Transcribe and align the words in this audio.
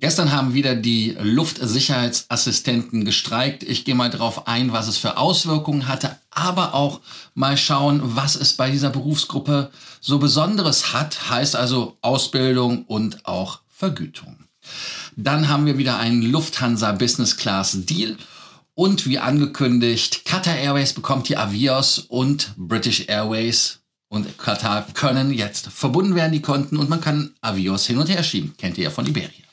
Gestern 0.00 0.32
haben 0.32 0.54
wieder 0.54 0.74
die 0.74 1.16
Luftsicherheitsassistenten 1.20 3.04
gestreikt. 3.04 3.62
Ich 3.62 3.84
gehe 3.84 3.94
mal 3.94 4.10
darauf 4.10 4.48
ein, 4.48 4.72
was 4.72 4.88
es 4.88 4.98
für 4.98 5.16
Auswirkungen 5.16 5.86
hatte, 5.86 6.16
aber 6.30 6.74
auch 6.74 7.00
mal 7.34 7.56
schauen, 7.56 8.00
was 8.02 8.34
es 8.34 8.54
bei 8.54 8.70
dieser 8.70 8.90
Berufsgruppe 8.90 9.70
so 10.00 10.18
Besonderes 10.18 10.92
hat, 10.92 11.30
heißt 11.30 11.54
also 11.54 11.96
Ausbildung 12.02 12.84
und 12.86 13.24
auch 13.24 13.60
Vergütung. 13.68 14.36
Dann 15.14 15.48
haben 15.48 15.66
wir 15.66 15.78
wieder 15.78 15.98
einen 15.98 16.22
Lufthansa 16.22 16.92
Business 16.92 17.36
Class 17.36 17.84
Deal 17.84 18.16
und 18.74 19.06
wie 19.06 19.20
angekündigt, 19.20 20.24
Qatar 20.24 20.56
Airways 20.56 20.92
bekommt 20.92 21.28
die 21.28 21.36
Avios 21.36 22.00
und 22.00 22.52
British 22.56 23.06
Airways 23.06 23.78
und 24.08 24.38
Qatar 24.38 24.86
können 24.94 25.32
jetzt 25.32 25.68
verbunden 25.68 26.16
werden, 26.16 26.32
die 26.32 26.42
Konten 26.42 26.78
und 26.78 26.88
man 26.88 27.00
kann 27.00 27.30
Avios 27.40 27.86
hin 27.86 27.98
und 27.98 28.08
her 28.08 28.24
schieben. 28.24 28.54
Kennt 28.58 28.76
ihr 28.76 28.84
ja 28.84 28.90
von 28.90 29.06
Iberia. 29.06 29.43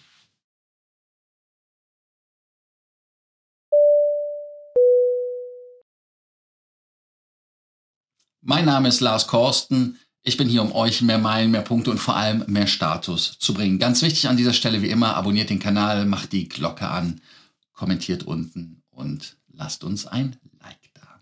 Mein 8.43 8.65
Name 8.65 8.87
ist 8.87 9.01
Lars 9.01 9.27
Korsten. 9.27 10.00
Ich 10.23 10.36
bin 10.36 10.49
hier, 10.49 10.63
um 10.63 10.71
euch 10.71 11.04
mehr 11.04 11.19
Meilen, 11.19 11.51
mehr 11.51 11.61
Punkte 11.61 11.91
und 11.91 11.99
vor 11.99 12.15
allem 12.15 12.43
mehr 12.47 12.65
Status 12.65 13.37
zu 13.37 13.54
bringen. 13.54 13.77
Ganz 13.77 14.01
wichtig 14.01 14.27
an 14.27 14.36
dieser 14.37 14.54
Stelle 14.54 14.82
wie 14.82 14.89
immer, 14.89 15.15
abonniert 15.15 15.51
den 15.51 15.59
Kanal, 15.59 16.07
macht 16.07 16.32
die 16.32 16.49
Glocke 16.49 16.87
an, 16.87 17.21
kommentiert 17.71 18.23
unten 18.23 18.82
und 18.89 19.37
lasst 19.54 19.83
uns 19.83 20.07
ein 20.07 20.37
Like 20.59 20.91
da. 20.96 21.19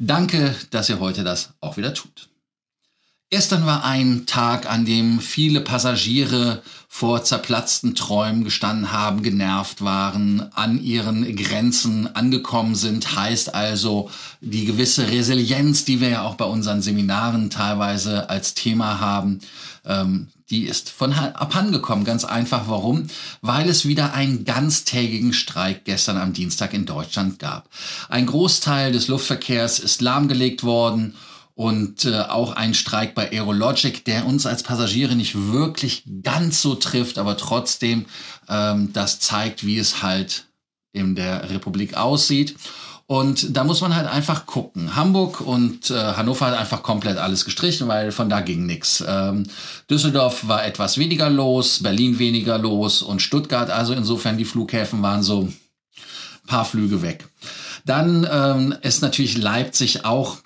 Danke, 0.00 0.56
dass 0.70 0.88
ihr 0.88 0.98
heute 0.98 1.22
das 1.22 1.54
auch 1.60 1.76
wieder 1.76 1.94
tut. 1.94 2.28
Gestern 3.28 3.66
war 3.66 3.84
ein 3.84 4.24
Tag, 4.26 4.70
an 4.70 4.84
dem 4.84 5.18
viele 5.18 5.60
Passagiere 5.60 6.62
vor 6.86 7.24
zerplatzten 7.24 7.96
Träumen 7.96 8.44
gestanden 8.44 8.92
haben, 8.92 9.24
genervt 9.24 9.82
waren, 9.82 10.52
an 10.54 10.80
ihren 10.80 11.34
Grenzen 11.34 12.14
angekommen 12.14 12.76
sind. 12.76 13.16
Heißt 13.16 13.52
also, 13.52 14.10
die 14.40 14.64
gewisse 14.64 15.08
Resilienz, 15.08 15.84
die 15.84 16.00
wir 16.00 16.08
ja 16.08 16.22
auch 16.22 16.36
bei 16.36 16.44
unseren 16.44 16.82
Seminaren 16.82 17.50
teilweise 17.50 18.30
als 18.30 18.54
Thema 18.54 19.00
haben, 19.00 19.40
ähm, 19.84 20.28
die 20.48 20.62
ist 20.62 20.88
von 20.90 21.12
abhandengekommen. 21.12 22.04
Ganz 22.04 22.24
einfach. 22.24 22.68
Warum? 22.68 23.08
Weil 23.42 23.68
es 23.68 23.86
wieder 23.86 24.14
einen 24.14 24.44
ganztägigen 24.44 25.32
Streik 25.32 25.84
gestern 25.84 26.16
am 26.16 26.32
Dienstag 26.32 26.72
in 26.72 26.86
Deutschland 26.86 27.40
gab. 27.40 27.68
Ein 28.08 28.26
Großteil 28.26 28.92
des 28.92 29.08
Luftverkehrs 29.08 29.80
ist 29.80 30.00
lahmgelegt 30.00 30.62
worden 30.62 31.16
und 31.56 32.04
äh, 32.04 32.20
auch 32.20 32.52
ein 32.52 32.74
Streik 32.74 33.14
bei 33.14 33.32
Aerologic, 33.32 34.04
der 34.04 34.26
uns 34.26 34.44
als 34.44 34.62
Passagiere 34.62 35.16
nicht 35.16 35.34
wirklich 35.52 36.04
ganz 36.22 36.60
so 36.60 36.74
trifft, 36.74 37.16
aber 37.18 37.38
trotzdem 37.38 38.04
ähm, 38.48 38.92
das 38.92 39.20
zeigt, 39.20 39.64
wie 39.64 39.78
es 39.78 40.02
halt 40.02 40.44
in 40.92 41.14
der 41.14 41.48
Republik 41.50 41.96
aussieht. 41.96 42.56
Und 43.06 43.56
da 43.56 43.64
muss 43.64 43.80
man 43.80 43.96
halt 43.96 44.06
einfach 44.06 44.44
gucken. 44.46 44.96
Hamburg 44.96 45.40
und 45.40 45.90
äh, 45.90 45.94
Hannover 45.94 46.46
hat 46.46 46.58
einfach 46.58 46.82
komplett 46.82 47.16
alles 47.16 47.46
gestrichen, 47.46 47.88
weil 47.88 48.12
von 48.12 48.28
da 48.28 48.42
ging 48.42 48.66
nichts. 48.66 49.02
Ähm, 49.06 49.44
Düsseldorf 49.88 50.48
war 50.48 50.66
etwas 50.66 50.98
weniger 50.98 51.30
los, 51.30 51.82
Berlin 51.82 52.18
weniger 52.18 52.58
los 52.58 53.00
und 53.00 53.22
Stuttgart, 53.22 53.70
also 53.70 53.94
insofern 53.94 54.36
die 54.36 54.44
Flughäfen 54.44 55.00
waren 55.00 55.22
so 55.22 55.42
ein 55.42 55.56
paar 56.46 56.66
Flüge 56.66 57.00
weg. 57.00 57.26
Dann 57.86 58.28
ähm, 58.30 58.74
ist 58.82 59.00
natürlich 59.00 59.38
Leipzig 59.38 60.04
auch 60.04 60.38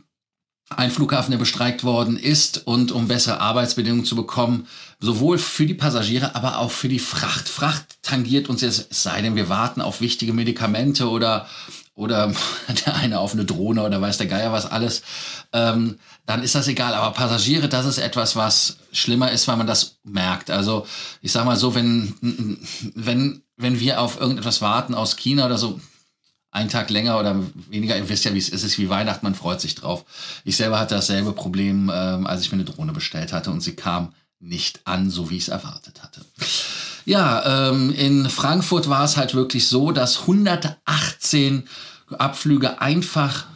ein 0.76 0.92
Flughafen, 0.92 1.32
der 1.32 1.38
bestreikt 1.38 1.82
worden 1.82 2.16
ist 2.16 2.66
und 2.66 2.92
um 2.92 3.08
bessere 3.08 3.40
Arbeitsbedingungen 3.40 4.04
zu 4.04 4.14
bekommen, 4.14 4.68
sowohl 5.00 5.36
für 5.36 5.66
die 5.66 5.74
Passagiere, 5.74 6.36
aber 6.36 6.58
auch 6.58 6.70
für 6.70 6.88
die 6.88 7.00
Fracht. 7.00 7.48
Fracht 7.48 7.98
tangiert 8.02 8.48
uns 8.48 8.60
jetzt, 8.62 8.86
es 8.90 9.02
sei 9.02 9.20
denn, 9.20 9.34
wir 9.34 9.48
warten 9.48 9.80
auf 9.80 10.00
wichtige 10.00 10.32
Medikamente 10.32 11.10
oder, 11.10 11.48
oder 11.96 12.32
der 12.86 12.94
eine 12.94 13.18
auf 13.18 13.32
eine 13.32 13.44
Drohne 13.44 13.82
oder 13.82 14.00
weiß 14.00 14.18
der 14.18 14.28
Geier 14.28 14.52
was 14.52 14.64
alles, 14.64 15.02
ähm, 15.52 15.98
dann 16.24 16.42
ist 16.44 16.54
das 16.54 16.68
egal. 16.68 16.94
Aber 16.94 17.14
Passagiere, 17.14 17.68
das 17.68 17.84
ist 17.84 17.98
etwas, 17.98 18.36
was 18.36 18.76
schlimmer 18.92 19.32
ist, 19.32 19.48
weil 19.48 19.56
man 19.56 19.66
das 19.66 19.98
merkt. 20.04 20.50
Also 20.50 20.86
ich 21.20 21.32
sag 21.32 21.44
mal 21.44 21.56
so, 21.56 21.74
wenn, 21.74 22.14
wenn, 22.94 23.42
wenn 23.56 23.80
wir 23.80 24.00
auf 24.00 24.20
irgendetwas 24.20 24.62
warten 24.62 24.94
aus 24.94 25.16
China 25.16 25.46
oder 25.46 25.58
so, 25.58 25.80
einen 26.50 26.68
Tag 26.68 26.90
länger 26.90 27.18
oder 27.18 27.36
weniger. 27.68 27.96
Ihr 27.96 28.08
wisst 28.08 28.24
ja, 28.24 28.34
wie 28.34 28.38
es 28.38 28.48
ist. 28.48 28.64
Es 28.64 28.72
ist 28.72 28.78
wie 28.78 28.88
Weihnachten, 28.88 29.24
man 29.24 29.34
freut 29.34 29.60
sich 29.60 29.74
drauf. 29.74 30.04
Ich 30.44 30.56
selber 30.56 30.78
hatte 30.78 30.96
dasselbe 30.96 31.32
Problem, 31.32 31.90
ähm, 31.94 32.26
als 32.26 32.42
ich 32.42 32.50
mir 32.50 32.56
eine 32.56 32.64
Drohne 32.64 32.92
bestellt 32.92 33.32
hatte 33.32 33.50
und 33.50 33.60
sie 33.60 33.76
kam 33.76 34.12
nicht 34.40 34.80
an, 34.84 35.10
so 35.10 35.30
wie 35.30 35.36
ich 35.36 35.44
es 35.44 35.48
erwartet 35.48 36.02
hatte. 36.02 36.22
Ja, 37.04 37.70
ähm, 37.70 37.92
in 37.92 38.28
Frankfurt 38.28 38.88
war 38.88 39.04
es 39.04 39.16
halt 39.16 39.34
wirklich 39.34 39.68
so, 39.68 39.92
dass 39.92 40.22
118 40.22 41.64
Abflüge 42.18 42.80
einfach 42.80 43.46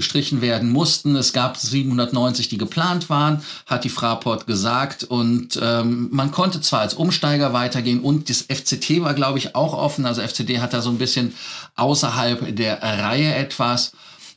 gestrichen 0.00 0.40
werden 0.40 0.70
mussten. 0.70 1.14
Es 1.14 1.34
gab 1.34 1.58
790, 1.58 2.48
die 2.48 2.56
geplant 2.56 3.10
waren, 3.10 3.42
hat 3.66 3.84
die 3.84 3.90
Fraport 3.90 4.46
gesagt. 4.46 5.04
Und 5.04 5.60
ähm, 5.62 6.08
man 6.10 6.30
konnte 6.30 6.62
zwar 6.62 6.80
als 6.80 6.94
Umsteiger 6.94 7.52
weitergehen 7.52 8.00
und 8.00 8.30
das 8.30 8.42
FCT 8.42 9.02
war, 9.02 9.12
glaube 9.12 9.38
ich, 9.38 9.54
auch 9.54 9.74
offen. 9.74 10.06
Also 10.06 10.22
FCD 10.22 10.60
hat 10.60 10.72
da 10.72 10.80
so 10.80 10.88
ein 10.88 10.96
bisschen 10.96 11.34
außerhalb 11.76 12.56
der 12.56 12.82
Reihe 12.82 13.34
etwas. 13.34 13.92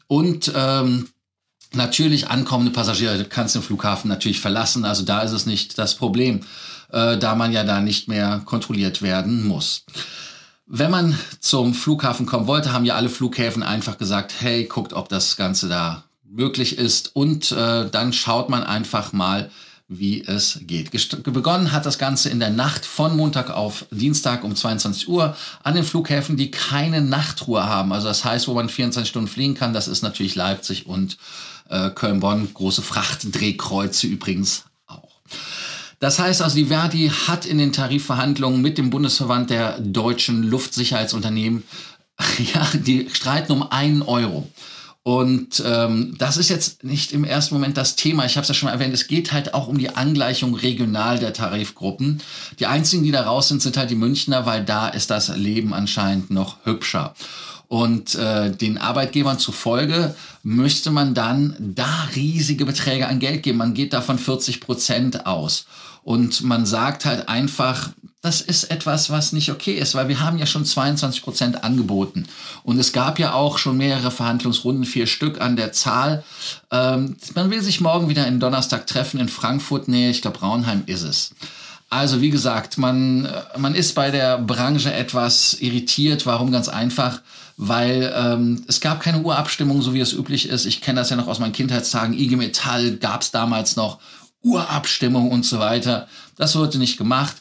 Und 0.08 0.52
ähm, 0.54 1.08
natürlich 1.72 2.28
ankommende 2.28 2.74
Passagiere, 2.74 3.18
du 3.18 3.26
kannst 3.26 3.56
den 3.56 3.62
Flughafen 3.62 4.10
natürlich 4.10 4.42
verlassen. 4.42 4.84
Also 4.84 5.04
da 5.04 5.22
ist 5.22 5.32
es 5.32 5.46
nicht 5.46 5.78
das 5.78 5.96
Problem, 5.96 6.42
äh, 6.92 7.18
da 7.18 7.36
man 7.36 7.54
ja 7.54 7.64
da 7.64 7.80
nicht 7.80 8.10
mehr 8.10 8.42
kontrolliert 8.44 9.02
werden 9.02 9.48
muss. 9.48 9.86
Wenn 10.76 10.90
man 10.90 11.16
zum 11.40 11.76
Flughafen 11.76 12.26
kommen 12.26 12.48
wollte, 12.48 12.74
haben 12.74 12.84
ja 12.84 12.96
alle 12.96 13.10
Flughäfen 13.10 13.62
einfach 13.62 14.00
gesagt, 14.00 14.34
hey, 14.40 14.64
guckt, 14.64 14.94
ob 14.94 15.08
das 15.08 15.38
Ganze 15.38 15.70
da 15.70 16.06
möglich 16.28 16.80
ist. 16.80 17.16
Und 17.16 17.52
äh, 17.52 17.88
dann 17.88 18.12
schaut 18.12 18.50
man 18.50 18.64
einfach 18.64 19.14
mal, 19.14 19.52
wie 19.88 20.24
es 20.24 20.62
geht. 20.64 20.90
Gest 20.90 21.22
begonnen 21.22 21.74
hat 21.74 21.86
das 21.86 22.00
Ganze 22.00 22.32
in 22.32 22.40
der 22.40 22.50
Nacht 22.50 22.88
von 22.88 23.16
Montag 23.16 23.52
auf 23.52 23.86
Dienstag 23.92 24.44
um 24.44 24.56
22 24.56 25.08
Uhr 25.10 25.38
an 25.62 25.76
den 25.76 25.84
Flughäfen, 25.84 26.38
die 26.38 26.50
keine 26.50 27.02
Nachtruhe 27.02 27.68
haben. 27.68 27.94
Also 27.94 28.08
das 28.08 28.26
heißt, 28.26 28.48
wo 28.48 28.56
man 28.56 28.68
24 28.68 29.08
Stunden 29.08 29.28
fliegen 29.28 29.54
kann, 29.54 29.74
das 29.74 29.88
ist 29.88 30.02
natürlich 30.02 30.34
Leipzig 30.34 30.88
und 30.88 31.20
äh, 31.70 31.92
Köln-Bonn, 31.92 32.52
große 32.52 32.82
Frachtdrehkreuze 32.82 34.08
übrigens. 34.08 34.64
Das 36.04 36.20
heißt 36.20 36.42
also, 36.42 36.58
die 36.58 36.66
Verdi 36.66 37.10
hat 37.28 37.46
in 37.46 37.58
den 37.58 37.72
Tarifverhandlungen 37.72 38.62
mit 38.62 38.78
dem 38.78 38.90
Bundesverband 38.90 39.50
der 39.50 39.80
deutschen 39.80 40.44
Luftsicherheitsunternehmen, 40.44 41.64
ja, 42.54 42.68
die 42.74 43.08
streiten 43.10 43.54
um 43.54 43.72
einen 43.72 44.02
Euro. 44.02 44.50
Und 45.04 45.64
ähm, 45.66 46.16
das 46.18 46.36
ist 46.36 46.50
jetzt 46.50 46.84
nicht 46.84 47.14
im 47.14 47.24
ersten 47.24 47.56
Moment 47.56 47.78
das 47.78 47.96
Thema. 47.96 48.26
Ich 48.26 48.36
habe 48.36 48.42
es 48.42 48.50
ja 48.50 48.54
schon 48.54 48.68
mal 48.68 48.74
erwähnt. 48.74 48.94
Es 48.94 49.08
geht 49.08 49.32
halt 49.32 49.54
auch 49.54 49.70
um 49.70 49.78
die 49.78 49.96
Angleichung 49.96 50.56
regional 50.56 51.20
der 51.20 51.32
Tarifgruppen. 51.32 52.22
Die 52.60 52.66
einzigen, 52.66 53.04
die 53.04 53.12
da 53.12 53.22
raus 53.22 53.48
sind, 53.48 53.62
sind 53.62 53.78
halt 53.78 53.90
die 53.90 53.96
Münchner, 53.96 54.46
weil 54.46 54.66
da 54.66 54.90
ist 54.90 55.10
das 55.10 55.30
Leben 55.30 55.74
anscheinend 55.74 56.32
noch 56.32 56.66
hübscher. 56.66 57.16
Und 57.74 58.14
äh, 58.14 58.52
den 58.52 58.78
Arbeitgebern 58.78 59.40
zufolge 59.40 60.14
müsste 60.44 60.92
man 60.92 61.16
dann 61.16 61.56
da 61.60 62.08
riesige 62.16 62.66
Beträge 62.66 63.08
an 63.08 63.18
Geld 63.18 63.42
geben. 63.42 63.58
Man 63.58 63.74
geht 63.74 63.94
davon 63.94 64.20
40 64.20 64.62
Prozent 64.62 65.26
aus. 65.26 65.66
Und 66.04 66.44
man 66.44 66.68
sagt 66.68 67.06
halt 67.06 67.28
einfach, 67.28 67.90
das 68.22 68.42
ist 68.42 68.66
etwas, 68.66 69.10
was 69.10 69.34
nicht 69.34 69.50
okay 69.50 69.74
ist, 69.74 69.96
weil 69.96 70.08
wir 70.08 70.20
haben 70.20 70.38
ja 70.38 70.46
schon 70.46 70.66
22 70.66 71.24
Prozent 71.24 71.64
angeboten. 71.64 72.28
Und 72.62 72.78
es 72.78 72.94
gab 72.94 73.18
ja 73.18 73.34
auch 73.34 73.58
schon 73.58 73.76
mehrere 73.76 74.12
Verhandlungsrunden, 74.12 74.86
vier 74.86 75.08
Stück 75.08 75.42
an 75.42 75.56
der 75.56 75.72
Zahl. 75.72 76.24
Ähm, 76.70 77.18
man 77.34 77.50
will 77.50 77.64
sich 77.64 77.82
morgen 77.82 78.08
wieder 78.08 78.28
in 78.28 78.40
Donnerstag 78.40 78.86
treffen 78.86 79.20
in 79.20 79.30
Frankfurt. 79.30 79.88
Nee, 79.88 80.12
ich 80.12 80.22
glaube, 80.22 80.38
Braunheim 80.38 80.84
ist 80.86 81.02
es. 81.02 81.34
Also 81.90 82.22
wie 82.22 82.30
gesagt, 82.30 82.78
man, 82.78 83.28
man 83.58 83.74
ist 83.74 83.94
bei 83.96 84.12
der 84.12 84.38
Branche 84.38 84.94
etwas 84.94 85.56
irritiert. 85.56 86.28
Warum? 86.28 86.52
Ganz 86.52 86.68
einfach, 86.68 87.22
weil 87.58 88.14
ähm, 88.16 88.64
es 88.68 88.82
gab 88.82 89.00
keine 89.00 89.22
Urabstimmung, 89.22 89.82
so 89.82 89.94
wie 89.94 90.00
es 90.00 90.14
üblich 90.14 90.50
ist. 90.50 90.66
Ich 90.66 90.82
kenne 90.82 91.00
das 91.00 91.10
ja 91.10 91.16
noch 91.16 91.28
aus 91.28 91.40
meinen 91.40 91.54
Kindheitstagen. 91.54 92.18
IG 92.18 92.36
Metall 92.36 92.98
gab 92.98 93.22
es 93.22 93.32
damals 93.32 93.76
noch 93.76 94.00
Urabstimmung 94.42 95.32
und 95.32 95.46
so 95.46 95.60
weiter. 95.60 96.08
Das 96.36 96.56
wurde 96.56 96.78
nicht 96.78 96.98
gemacht. 96.98 97.36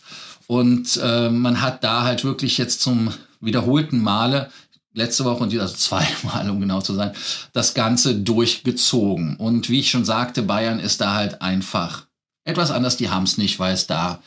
Und 0.46 1.00
äh, 1.02 1.30
man 1.30 1.60
hat 1.60 1.82
da 1.82 2.02
halt 2.02 2.24
wirklich 2.24 2.58
jetzt 2.58 2.80
zum 2.82 3.12
wiederholten 3.40 4.00
Male, 4.00 4.50
letzte 4.94 5.24
Woche 5.24 5.42
und 5.42 5.58
also 5.58 5.74
zweimal, 5.74 6.50
um 6.50 6.60
genau 6.60 6.80
zu 6.80 6.94
sein, 6.94 7.12
das 7.52 7.74
Ganze 7.74 8.14
durchgezogen. 8.14 9.36
Und 9.36 9.68
wie 9.68 9.80
ich 9.80 9.90
schon 9.90 10.04
sagte, 10.04 10.42
Bayern 10.42 10.80
ist 10.80 11.00
da 11.00 11.14
halt 11.14 11.40
einfach 11.40 12.06
etwas 12.44 12.70
anders. 12.70 12.96
Die 12.96 13.08
haben 13.08 13.24
es 13.24 13.38
nicht, 13.38 13.58
weil 13.58 13.74
es 13.74 13.86
da 13.86 14.20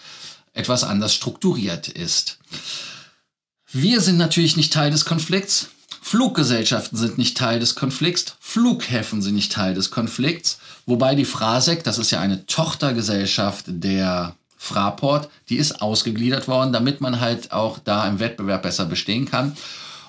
etwas 0.53 0.83
anders 0.83 1.13
strukturiert 1.13 1.87
ist. 1.87 2.39
Wir 3.71 3.99
sind 4.01 4.17
natürlich 4.17 4.55
nicht 4.55 4.73
Teil 4.73 4.89
des 4.89 5.05
Konflikts. 5.05 5.69
Fluggesellschaften 6.05 6.99
sind 6.99 7.17
nicht 7.17 7.35
Teil 7.35 7.59
des 7.59 7.73
Konflikts, 7.73 8.35
Flughäfen 8.39 9.23
sind 9.23 9.33
nicht 9.33 9.51
Teil 9.51 9.73
des 9.73 9.89
Konflikts, 9.89 10.59
wobei 10.85 11.15
die 11.15 11.25
Frasek, 11.25 11.83
das 11.83 11.97
ist 11.97 12.11
ja 12.11 12.19
eine 12.19 12.45
Tochtergesellschaft 12.45 13.65
der 13.69 14.35
Fraport, 14.55 15.29
die 15.49 15.55
ist 15.55 15.81
ausgegliedert 15.81 16.47
worden, 16.47 16.71
damit 16.71 17.01
man 17.01 17.21
halt 17.21 17.51
auch 17.51 17.79
da 17.79 18.07
im 18.07 18.19
Wettbewerb 18.19 18.61
besser 18.61 18.85
bestehen 18.85 19.25
kann 19.25 19.57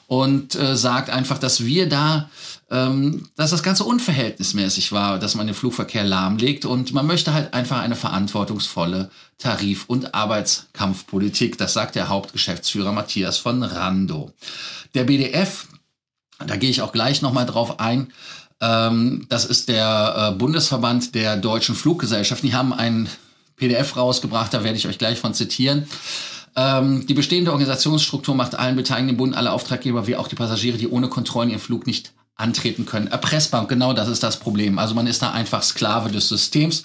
und 0.06 0.54
äh, 0.54 0.76
sagt 0.76 1.08
einfach, 1.08 1.38
dass 1.38 1.64
wir 1.64 1.88
da, 1.88 2.28
ähm, 2.70 3.31
dass 3.34 3.52
das 3.52 3.62
Ganze 3.62 3.84
unverhältnismäßig 3.84 4.92
war, 4.92 5.19
dass 5.19 5.34
man 5.34 5.46
den 5.46 5.56
Flugverkehr 5.56 6.04
lahmlegt 6.04 6.66
und 6.66 6.92
man 6.92 7.06
möchte 7.06 7.32
halt 7.32 7.54
einfach 7.54 7.81
eine 7.81 7.96
verantwortungsvolle 7.96 9.10
Tarif- 9.38 9.87
und 9.87 10.14
Arbeitskampfpolitik. 10.14 11.56
Das 11.56 11.72
sagt 11.72 11.94
der 11.94 12.10
Hauptgeschäftsführer 12.10 12.92
Matthias 12.92 13.38
von 13.38 13.62
Rando. 13.62 14.32
Der 14.94 15.04
BDF, 15.04 15.66
da 16.44 16.56
gehe 16.56 16.71
ich 16.71 16.83
auch 16.83 16.93
gleich 16.93 17.23
nochmal 17.23 17.47
drauf 17.47 17.81
ein, 17.81 18.12
ähm, 18.61 19.27
das 19.29 19.44
ist 19.44 19.69
der 19.69 20.33
äh, 20.33 20.38
Bundesverband 20.38 21.15
der 21.15 21.37
deutschen 21.37 21.75
Fluggesellschaften. 21.75 22.49
Die 22.49 22.55
haben 22.55 22.73
ein 22.73 23.09
PDF 23.56 23.97
rausgebracht, 23.97 24.53
da 24.55 24.65
werde 24.65 24.79
ich 24.79 24.87
euch 24.87 24.99
gleich 24.99 25.19
von 25.19 25.35
zitieren. 25.35 25.87
Ähm, 26.55 27.06
die 27.06 27.15
bestehende 27.15 27.53
Organisationsstruktur 27.53 28.35
macht 28.35 28.55
allen 28.55 28.77
Beteiligten 28.77 29.17
Bund, 29.17 29.37
alle 29.37 29.53
Auftraggeber 29.53 30.06
wie 30.06 30.17
auch 30.17 30.29
die 30.29 30.37
Passagiere, 30.37 30.79
die 30.79 30.88
ohne 30.88 31.09
Kontrollen 31.09 31.50
ihren 31.50 31.61
Flug 31.61 31.87
nicht 31.87 32.12
antreten 32.35 32.87
können, 32.87 33.06
erpressbar. 33.06 33.67
Genau 33.67 33.93
das 33.93 34.09
ist 34.09 34.23
das 34.23 34.38
Problem. 34.38 34.79
Also 34.79 34.94
man 34.94 35.06
ist 35.06 35.23
da 35.23 35.33
einfach 35.33 35.62
Sklave 35.62 36.11
des 36.11 36.29
Systems. 36.29 36.85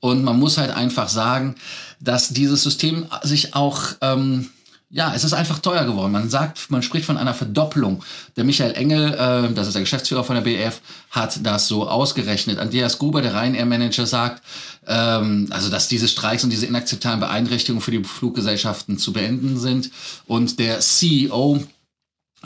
Und 0.00 0.24
man 0.24 0.38
muss 0.38 0.56
halt 0.56 0.70
einfach 0.70 1.08
sagen, 1.08 1.56
dass 2.00 2.28
dieses 2.28 2.62
System 2.62 3.06
sich 3.22 3.54
auch 3.54 3.82
ähm, 4.00 4.48
ja, 4.92 5.14
es 5.14 5.22
ist 5.22 5.34
einfach 5.34 5.60
teuer 5.60 5.84
geworden. 5.84 6.10
Man 6.10 6.28
sagt, 6.28 6.68
man 6.70 6.82
spricht 6.82 7.06
von 7.06 7.16
einer 7.16 7.32
Verdoppelung. 7.32 8.02
Der 8.36 8.42
Michael 8.42 8.72
Engel, 8.72 9.14
äh, 9.14 9.52
das 9.54 9.68
ist 9.68 9.74
der 9.74 9.82
Geschäftsführer 9.82 10.24
von 10.24 10.34
der 10.34 10.42
BF, 10.42 10.80
hat 11.10 11.46
das 11.46 11.68
so 11.68 11.88
ausgerechnet. 11.88 12.58
Andreas 12.58 12.98
Gruber, 12.98 13.22
der 13.22 13.32
Ryanair-Manager, 13.32 14.04
sagt, 14.04 14.42
ähm, 14.88 15.46
also 15.50 15.70
dass 15.70 15.86
diese 15.86 16.08
Streiks 16.08 16.42
und 16.42 16.50
diese 16.50 16.66
inakzeptablen 16.66 17.20
Beeinträchtigungen 17.20 17.80
für 17.80 17.92
die 17.92 18.02
Fluggesellschaften 18.02 18.98
zu 18.98 19.12
beenden 19.12 19.60
sind. 19.60 19.92
Und 20.26 20.58
der 20.58 20.80
CEO 20.80 21.62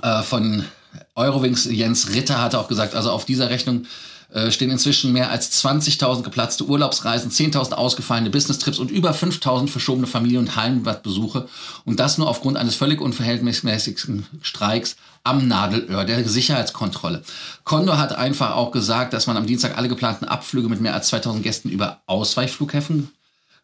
äh, 0.03 0.23
von 0.23 0.65
Eurowings, 1.15 1.65
Jens 1.65 2.13
Ritter, 2.13 2.43
hat 2.43 2.55
auch 2.55 2.69
gesagt, 2.69 2.95
also 2.95 3.11
auf 3.11 3.25
dieser 3.25 3.49
Rechnung 3.49 3.87
stehen 4.51 4.71
inzwischen 4.71 5.13
mehr 5.13 5.31
als 5.31 5.65
20.000 5.65 6.23
geplatzte 6.23 6.65
Urlaubsreisen, 6.65 7.31
10.000 7.31 7.73
ausgefallene 7.73 8.31
Business-Trips 8.31 8.79
und 8.79 8.91
über 8.91 9.13
5.000 9.13 9.69
verschobene 9.69 10.07
Familien- 10.07 10.41
und 10.41 10.57
Heimatbesuche. 10.57 11.49
Und 11.85 12.01
das 12.01 12.19
nur 12.19 12.29
aufgrund 12.29 12.57
eines 12.57 12.75
völlig 12.75 13.01
unverhältnismäßigen 13.01 14.27
Streiks 14.43 14.97
am 15.23 15.47
Nadelöhr 15.49 16.05
der 16.05 16.29
Sicherheitskontrolle. 16.29 17.23
Condor 17.65 17.99
hat 17.99 18.15
einfach 18.15 18.57
auch 18.57 18.73
gesagt, 18.73 19.13
dass 19.13 19.27
man 19.27 19.37
am 19.37 19.47
Dienstag 19.47 19.79
alle 19.79 19.89
geplanten 19.89 20.27
Abflüge 20.27 20.69
mit 20.69 20.81
mehr 20.81 20.95
als 20.95 21.13
2.000 21.13 21.41
Gästen 21.41 21.71
über 21.71 22.03
Ausweichflughäfen 22.07 23.11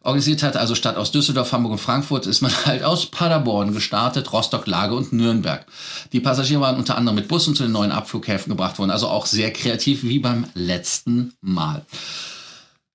organisiert 0.03 0.43
hat. 0.43 0.57
Also 0.57 0.75
statt 0.75 0.97
aus 0.97 1.11
Düsseldorf, 1.11 1.51
Hamburg 1.51 1.73
und 1.73 1.77
Frankfurt 1.77 2.25
ist 2.25 2.41
man 2.41 2.51
halt 2.65 2.83
aus 2.83 3.05
Paderborn 3.05 3.73
gestartet, 3.73 4.31
Rostock, 4.33 4.67
Lage 4.67 4.95
und 4.95 5.13
Nürnberg. 5.13 5.65
Die 6.11 6.19
Passagiere 6.19 6.61
waren 6.61 6.77
unter 6.77 6.97
anderem 6.97 7.15
mit 7.15 7.27
Bussen 7.27 7.55
zu 7.55 7.63
den 7.63 7.71
neuen 7.71 7.91
Abflughäfen 7.91 8.49
gebracht 8.49 8.79
worden, 8.79 8.91
also 8.91 9.07
auch 9.07 9.25
sehr 9.25 9.51
kreativ 9.51 10.03
wie 10.03 10.19
beim 10.19 10.45
letzten 10.53 11.33
Mal. 11.41 11.85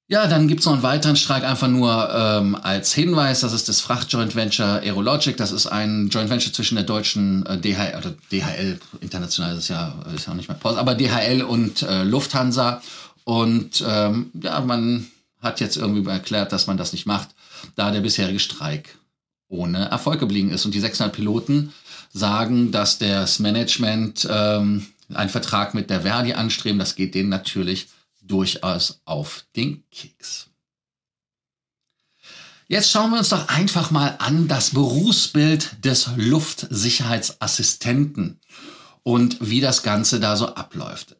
Ja, 0.09 0.29
dann 0.29 0.47
gibt's 0.47 0.65
noch 0.67 0.75
einen 0.75 0.85
weiteren 0.85 1.17
Streik, 1.17 1.43
einfach 1.43 1.67
nur 1.67 2.09
ähm, 2.15 2.57
als 2.63 2.95
Hinweis. 2.95 3.41
Das 3.41 3.53
ist 3.53 3.69
das 3.69 3.81
Fracht-Joint 3.81 4.37
Venture 4.37 4.81
Aerologic. 4.81 5.37
Das 5.37 5.51
ist 5.51 5.67
ein 5.67 6.11
Joint 6.11 6.31
Venture 6.31 6.53
zwischen 6.53 6.77
der 6.77 6.85
deutschen 6.85 7.45
äh, 7.45 7.59
DHL, 7.59 7.99
oder 7.99 8.15
DHL, 8.31 8.79
international 9.01 9.57
ist 9.57 9.67
ja, 9.67 9.97
ist 10.15 10.27
ja 10.27 10.33
auch 10.33 10.37
nicht 10.37 10.49
mehr 10.49 10.59
Post, 10.59 10.79
aber 10.79 10.95
DHL 10.95 11.43
und 11.43 11.83
äh, 11.83 12.05
Lufthansa. 12.05 12.83
Und 13.25 13.85
ähm, 13.85 14.31
ja, 14.41 14.61
man 14.61 15.09
hat 15.41 15.61
jetzt 15.61 15.77
irgendwie 15.77 16.09
erklärt, 16.09 16.53
dass 16.53 16.67
man 16.67 16.77
das 16.77 16.93
nicht 16.93 17.07
macht, 17.07 17.31
da 17.75 17.91
der 17.91 18.01
bisherige 18.01 18.41
Streik 18.41 18.99
ohne 19.49 19.87
Erfolg 19.87 20.21
geblieben 20.21 20.51
ist. 20.51 20.65
Und 20.65 20.75
die 20.75 20.81
600 20.81 21.15
Piloten 21.15 21.73
sagen, 22.13 22.73
dass 22.73 22.99
das 22.99 23.39
Management 23.39 24.27
ähm, 24.31 24.87
einen 25.13 25.31
Vertrag 25.31 25.75
mit 25.75 25.91
der 25.91 26.03
Verdi 26.03 26.33
anstreben. 26.33 26.79
Das 26.79 26.97
geht 26.97 27.15
denen 27.15 27.29
natürlich 27.29 27.89
durchaus 28.23 29.01
auf 29.05 29.45
den 29.55 29.85
Keks. 29.91 30.49
Jetzt 32.69 32.91
schauen 32.91 33.13
wir 33.13 33.19
uns 33.19 33.29
doch 33.29 33.47
einfach 33.49 33.93
mal 33.93 34.17
an 34.19 34.49
das 34.49 34.71
Berufsbild 34.71 35.85
des 35.85 36.11
Luftsicherheitsassistenten 36.17 38.41
und 39.05 39.37
wie 39.41 39.61
das 39.61 39.85
Ganze 39.85 40.19
da 40.19 40.37
so 40.37 40.53
abläuft. 40.53 41.15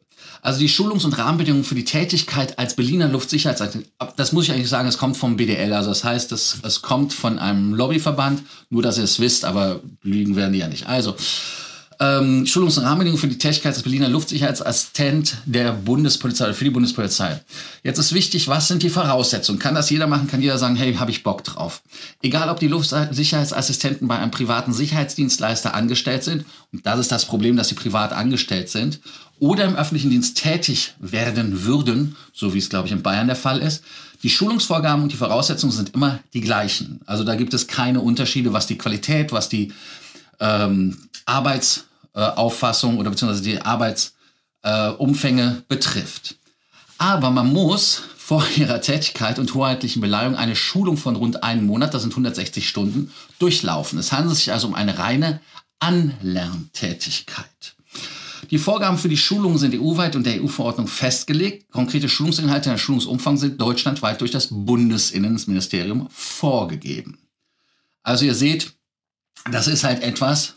Also 0.47 0.59
die 0.59 0.69
Schulungs- 0.69 1.03
und 1.03 1.17
Rahmenbedingungen 1.17 1.65
für 1.65 1.75
die 1.75 1.83
Tätigkeit 1.83 2.57
als 2.57 2.73
Berliner 2.73 3.09
Luftsicherheitsagent, 3.09 3.85
das 4.15 4.31
muss 4.31 4.45
ich 4.45 4.53
eigentlich 4.53 4.69
sagen, 4.69 4.87
es 4.87 4.97
kommt 4.97 5.17
vom 5.17 5.35
BDL. 5.35 5.73
Also 5.73 5.89
das 5.89 6.05
heißt, 6.05 6.31
es, 6.31 6.59
es 6.63 6.81
kommt 6.81 7.11
von 7.11 7.37
einem 7.37 7.73
Lobbyverband, 7.73 8.43
nur 8.69 8.81
dass 8.81 8.97
ihr 8.97 9.03
es 9.03 9.19
wisst, 9.19 9.43
aber 9.43 9.81
lügen 10.03 10.37
werden 10.37 10.53
die 10.53 10.59
ja 10.59 10.69
nicht. 10.69 10.87
Also 10.87 11.17
ähm, 11.99 12.45
Schulungs- 12.45 12.77
und 12.77 12.85
Rahmenbedingungen 12.85 13.19
für 13.19 13.27
die 13.27 13.37
Tätigkeit 13.37 13.75
des 13.75 13.83
Berliner 13.83 14.09
Luftsicherheitsassistent 14.09 15.37
der 15.45 15.71
Bundespolizei 15.71 16.45
oder 16.45 16.53
für 16.53 16.63
die 16.63 16.69
Bundespolizei. 16.69 17.41
Jetzt 17.83 17.97
ist 17.97 18.13
wichtig, 18.13 18.47
was 18.47 18.67
sind 18.67 18.83
die 18.83 18.89
Voraussetzungen? 18.89 19.59
Kann 19.59 19.75
das 19.75 19.89
jeder 19.89 20.07
machen? 20.07 20.27
Kann 20.27 20.41
jeder 20.41 20.57
sagen, 20.57 20.75
hey, 20.75 20.93
habe 20.95 21.11
ich 21.11 21.23
Bock 21.23 21.43
drauf? 21.43 21.81
Egal, 22.21 22.49
ob 22.49 22.59
die 22.59 22.67
Luftsicherheitsassistenten 22.67 24.07
bei 24.07 24.17
einem 24.17 24.31
privaten 24.31 24.73
Sicherheitsdienstleister 24.73 25.73
angestellt 25.73 26.23
sind, 26.23 26.45
und 26.71 26.85
das 26.85 26.99
ist 26.99 27.11
das 27.11 27.25
Problem, 27.25 27.57
dass 27.57 27.69
sie 27.69 27.75
privat 27.75 28.13
angestellt 28.13 28.69
sind, 28.69 28.99
oder 29.39 29.65
im 29.65 29.75
öffentlichen 29.75 30.09
Dienst 30.09 30.37
tätig 30.37 30.93
werden 30.99 31.63
würden, 31.63 32.15
so 32.33 32.53
wie 32.53 32.57
es, 32.57 32.69
glaube 32.69 32.87
ich, 32.87 32.93
in 32.93 33.03
Bayern 33.03 33.27
der 33.27 33.35
Fall 33.35 33.59
ist, 33.59 33.83
die 34.23 34.29
Schulungsvorgaben 34.31 35.03
und 35.03 35.11
die 35.11 35.17
Voraussetzungen 35.17 35.71
sind 35.71 35.93
immer 35.93 36.19
die 36.33 36.41
gleichen. 36.41 37.01
Also 37.05 37.23
da 37.23 37.35
gibt 37.35 37.53
es 37.53 37.67
keine 37.67 38.01
Unterschiede, 38.01 38.51
was 38.51 38.65
die 38.65 38.77
Qualität, 38.77 39.31
was 39.31 39.47
die 39.47 39.71
ähm, 40.39 41.09
Arbeitsauffassung 41.25 42.95
äh, 42.95 42.99
oder 42.99 43.09
beziehungsweise 43.09 43.43
die 43.43 43.61
Arbeitsumfänge 43.61 45.57
äh, 45.59 45.63
betrifft. 45.67 46.35
Aber 46.97 47.31
man 47.31 47.51
muss 47.51 48.03
vor 48.17 48.45
ihrer 48.57 48.81
Tätigkeit 48.81 49.39
und 49.39 49.53
hoheitlichen 49.53 50.01
Beleihung 50.01 50.35
eine 50.35 50.55
Schulung 50.55 50.97
von 50.97 51.15
rund 51.15 51.43
einem 51.43 51.65
Monat, 51.65 51.93
das 51.93 52.01
sind 52.01 52.11
160 52.11 52.67
Stunden, 52.67 53.11
durchlaufen. 53.39 53.99
Es 53.99 54.11
handelt 54.11 54.35
sich 54.35 54.51
also 54.51 54.67
um 54.67 54.75
eine 54.75 54.97
reine 54.97 55.39
Anlerntätigkeit. 55.79 57.75
Die 58.51 58.57
Vorgaben 58.57 58.97
für 58.97 59.09
die 59.09 59.17
Schulungen 59.17 59.57
sind 59.57 59.75
EU-weit 59.75 60.15
und 60.15 60.25
der 60.25 60.41
EU-Verordnung 60.41 60.87
festgelegt. 60.87 61.69
Konkrete 61.71 62.07
Schulungsinhalte 62.07 62.69
und 62.69 62.75
der 62.75 62.79
Schulungsumfang 62.79 63.37
sind 63.37 63.59
deutschlandweit 63.59 64.21
durch 64.21 64.31
das 64.31 64.47
Bundesinnenministerium 64.49 66.07
vorgegeben. 66.09 67.17
Also 68.03 68.25
ihr 68.25 68.35
seht, 68.35 68.73
das 69.51 69.67
ist 69.67 69.83
halt 69.83 70.03
etwas, 70.03 70.55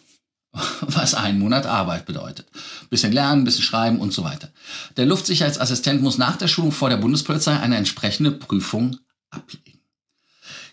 was 0.81 1.14
einen 1.14 1.38
Monat 1.38 1.66
Arbeit 1.66 2.07
bedeutet. 2.07 2.47
Bisschen 2.88 3.12
lernen, 3.12 3.45
bisschen 3.45 3.62
schreiben 3.62 4.00
und 4.00 4.12
so 4.12 4.25
weiter. 4.25 4.50
Der 4.97 5.07
Luftsicherheitsassistent 5.07 6.02
muss 6.02 6.19
nach 6.19 6.37
der 6.37 6.49
Schulung 6.49 6.73
vor 6.73 6.90
der 6.90 6.97
Bundespolizei 6.97 7.59
eine 7.59 7.76
entsprechende 7.76 8.33
Prüfung 8.33 8.99
ablegen. 9.31 9.78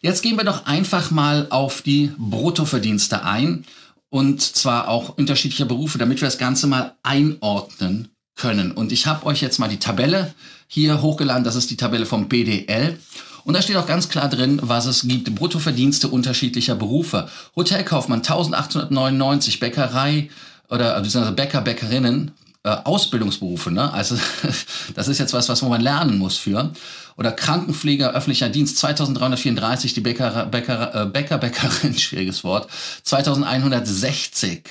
Jetzt 0.02 0.22
gehen 0.22 0.38
wir 0.38 0.44
doch 0.44 0.66
einfach 0.66 1.12
mal 1.12 1.48
auf 1.50 1.82
die 1.82 2.12
Bruttoverdienste 2.18 3.24
ein 3.24 3.66
und 4.10 4.42
zwar 4.42 4.88
auch 4.88 5.18
unterschiedlicher 5.18 5.66
Berufe, 5.66 5.98
damit 5.98 6.22
wir 6.22 6.28
das 6.28 6.38
Ganze 6.38 6.68
mal 6.68 6.96
einordnen 7.04 8.10
können. 8.36 8.72
Und 8.72 8.92
ich 8.92 9.08
habe 9.08 9.26
euch 9.26 9.42
jetzt 9.42 9.60
mal 9.60 9.68
die 9.68 9.80
Tabelle 9.80 10.34
hier 10.68 11.02
hochgeladen. 11.02 11.44
Das 11.44 11.56
ist 11.56 11.70
die 11.70 11.78
Tabelle 11.78 12.06
vom 12.06 12.30
BDL. 12.30 13.00
Und 13.48 13.54
da 13.54 13.62
steht 13.62 13.78
auch 13.78 13.88
ganz 13.88 14.10
klar 14.10 14.28
drin, 14.28 14.60
was 14.62 14.88
es 14.88 15.08
gibt. 15.08 15.34
Bruttoverdienste 15.34 16.10
unterschiedlicher 16.10 16.76
Berufe. 16.76 17.30
Hotelkaufmann 17.56 18.20
1899, 18.20 19.62
Bäckerei 19.62 20.30
oder 20.70 21.00
beziehungsweise 21.00 21.34
Bäcker, 21.34 21.62
Bäckerinnen 21.62 22.32
äh, 22.68 22.78
Ausbildungsberufe, 22.84 23.72
ne? 23.72 23.94
Also 23.94 24.18
das 24.96 25.08
ist 25.08 25.20
jetzt 25.20 25.34
was, 25.34 25.48
was 25.48 25.62
man 25.62 25.80
lernen 25.80 26.18
muss 26.18 26.38
für. 26.38 26.72
Oder 27.16 27.32
Krankenpfleger, 27.32 28.12
öffentlicher 28.12 28.50
Dienst 28.50 28.78
2334, 28.78 29.94
die 29.94 30.02
Bäcker, 30.02 30.46
Bäcker, 30.46 30.94
äh, 30.94 31.06
Bäcker, 31.06 31.38
Bäckerin, 31.38 31.98
schwieriges 31.98 32.44
Wort, 32.44 32.68
2160. 33.04 34.64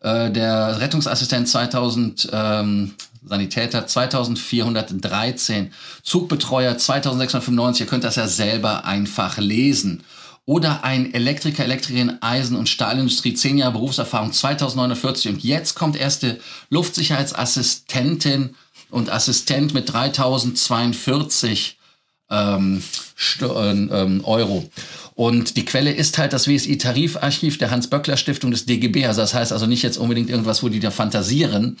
Äh, 0.00 0.30
der 0.30 0.80
Rettungsassistent 0.80 1.46
2000, 1.46 2.30
ähm, 2.32 2.94
Sanitäter 3.24 3.86
2413, 3.86 5.72
Zugbetreuer 6.02 6.76
2695, 6.76 7.82
ihr 7.82 7.86
könnt 7.86 8.04
das 8.04 8.16
ja 8.16 8.26
selber 8.26 8.84
einfach 8.84 9.38
lesen. 9.38 10.02
Oder 10.44 10.82
ein 10.82 11.14
Elektriker, 11.14 11.64
Elektrikerin, 11.64 12.20
Eisen- 12.20 12.56
und 12.56 12.68
Stahlindustrie, 12.68 13.34
10 13.34 13.58
Jahre 13.58 13.72
Berufserfahrung, 13.72 14.32
2049. 14.32 15.30
Und 15.32 15.44
jetzt 15.44 15.74
kommt 15.74 15.96
erste 15.96 16.40
Luftsicherheitsassistentin 16.68 18.56
und 18.90 19.10
Assistent 19.10 19.72
mit 19.72 19.92
3042 19.92 21.78
ähm, 22.30 22.82
ähm, 23.40 24.20
Euro. 24.24 24.68
Und 25.14 25.56
die 25.56 25.64
Quelle 25.64 25.92
ist 25.92 26.18
halt 26.18 26.32
das 26.32 26.48
WSI-Tarifarchiv 26.48 27.58
der 27.58 27.70
Hans-Böckler-Stiftung 27.70 28.50
des 28.50 28.64
DGB. 28.64 29.06
Also 29.06 29.20
das 29.20 29.34
heißt 29.34 29.52
also 29.52 29.66
nicht 29.66 29.82
jetzt 29.82 29.98
unbedingt 29.98 30.30
irgendwas, 30.30 30.62
wo 30.62 30.68
die 30.68 30.80
da 30.80 30.90
fantasieren. 30.90 31.76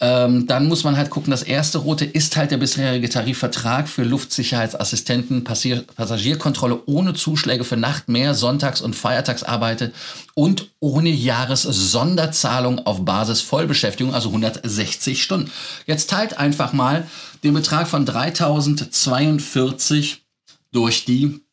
Ähm, 0.00 0.46
dann 0.46 0.66
muss 0.66 0.82
man 0.82 0.96
halt 0.96 1.10
gucken, 1.10 1.30
das 1.30 1.42
erste 1.42 1.78
rote 1.78 2.04
ist 2.04 2.36
halt 2.36 2.50
der 2.50 2.56
bisherige 2.56 3.08
Tarifvertrag 3.08 3.88
für 3.88 4.02
Luftsicherheitsassistenten, 4.02 5.44
Passier 5.44 5.84
Passagierkontrolle 5.96 6.82
ohne 6.86 7.14
Zuschläge 7.14 7.64
für 7.64 7.76
Nacht, 7.76 8.08
mehr 8.08 8.34
Sonntags- 8.34 8.80
und 8.80 8.96
Feiertagsarbeite 8.96 9.92
und 10.34 10.70
ohne 10.80 11.10
Jahressonderzahlung 11.10 12.84
auf 12.86 13.04
Basis 13.04 13.40
Vollbeschäftigung, 13.40 14.14
also 14.14 14.30
160 14.30 15.22
Stunden. 15.22 15.50
Jetzt 15.86 16.10
teilt 16.10 16.38
einfach 16.38 16.72
mal 16.72 17.06
den 17.44 17.54
Betrag 17.54 17.86
von 17.86 18.04
3042 18.04 20.24
durch 20.72 21.04
die 21.04 21.43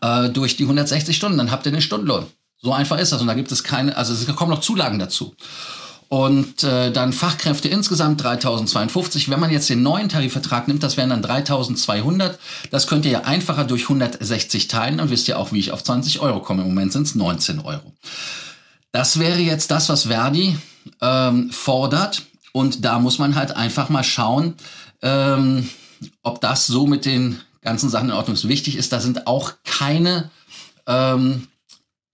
äh, 0.00 0.28
durch 0.28 0.56
die 0.56 0.64
160 0.64 1.16
Stunden, 1.16 1.38
dann 1.38 1.50
habt 1.50 1.66
ihr 1.66 1.72
den 1.72 1.82
Stundenlohn. 1.82 2.26
So 2.62 2.72
einfach 2.72 2.98
ist 2.98 3.12
das. 3.12 3.20
Und 3.20 3.26
da 3.26 3.34
gibt 3.34 3.52
es 3.52 3.62
keine, 3.62 3.96
also 3.96 4.12
es 4.12 4.26
kommen 4.34 4.50
noch 4.50 4.60
Zulagen 4.60 4.98
dazu. 4.98 5.34
Und 6.08 6.62
äh, 6.62 6.92
dann 6.92 7.12
Fachkräfte 7.12 7.68
insgesamt 7.68 8.22
3052. 8.22 9.28
Wenn 9.28 9.40
man 9.40 9.50
jetzt 9.50 9.68
den 9.68 9.82
neuen 9.82 10.08
Tarifvertrag 10.08 10.68
nimmt, 10.68 10.82
das 10.82 10.96
wären 10.96 11.10
dann 11.10 11.22
3200. 11.22 12.38
Das 12.70 12.86
könnt 12.86 13.04
ihr 13.06 13.12
ja 13.12 13.20
einfacher 13.22 13.64
durch 13.64 13.82
160 13.84 14.68
teilen. 14.68 14.98
Dann 14.98 15.10
wisst 15.10 15.26
ihr 15.26 15.38
auch, 15.38 15.52
wie 15.52 15.58
ich 15.58 15.72
auf 15.72 15.82
20 15.82 16.20
Euro 16.20 16.40
komme. 16.40 16.62
Im 16.62 16.68
Moment 16.68 16.92
sind 16.92 17.08
es 17.08 17.16
19 17.16 17.60
Euro. 17.60 17.92
Das 18.92 19.18
wäre 19.18 19.40
jetzt 19.40 19.70
das, 19.72 19.88
was 19.88 20.04
Verdi 20.04 20.56
ähm, 21.00 21.50
fordert. 21.50 22.22
Und 22.52 22.84
da 22.84 23.00
muss 23.00 23.18
man 23.18 23.34
halt 23.34 23.56
einfach 23.56 23.88
mal 23.88 24.04
schauen, 24.04 24.54
ähm, 25.02 25.68
ob 26.22 26.40
das 26.40 26.68
so 26.68 26.86
mit 26.86 27.04
den 27.04 27.40
ganzen 27.66 27.90
Sachen 27.90 28.10
in 28.10 28.14
Ordnung 28.14 28.34
ist. 28.34 28.48
Wichtig 28.48 28.76
ist, 28.76 28.92
da 28.92 29.00
sind 29.00 29.26
auch 29.26 29.52
keine 29.64 30.30
ähm, 30.86 31.48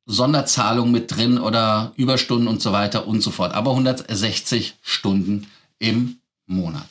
Sonderzahlungen 0.06 0.90
mit 0.90 1.14
drin 1.14 1.38
oder 1.38 1.92
Überstunden 1.96 2.48
und 2.48 2.62
so 2.62 2.72
weiter 2.72 3.06
und 3.06 3.22
so 3.22 3.30
fort. 3.30 3.52
Aber 3.52 3.70
160 3.72 4.76
Stunden 4.82 5.46
im 5.78 6.16
Monat. 6.46 6.86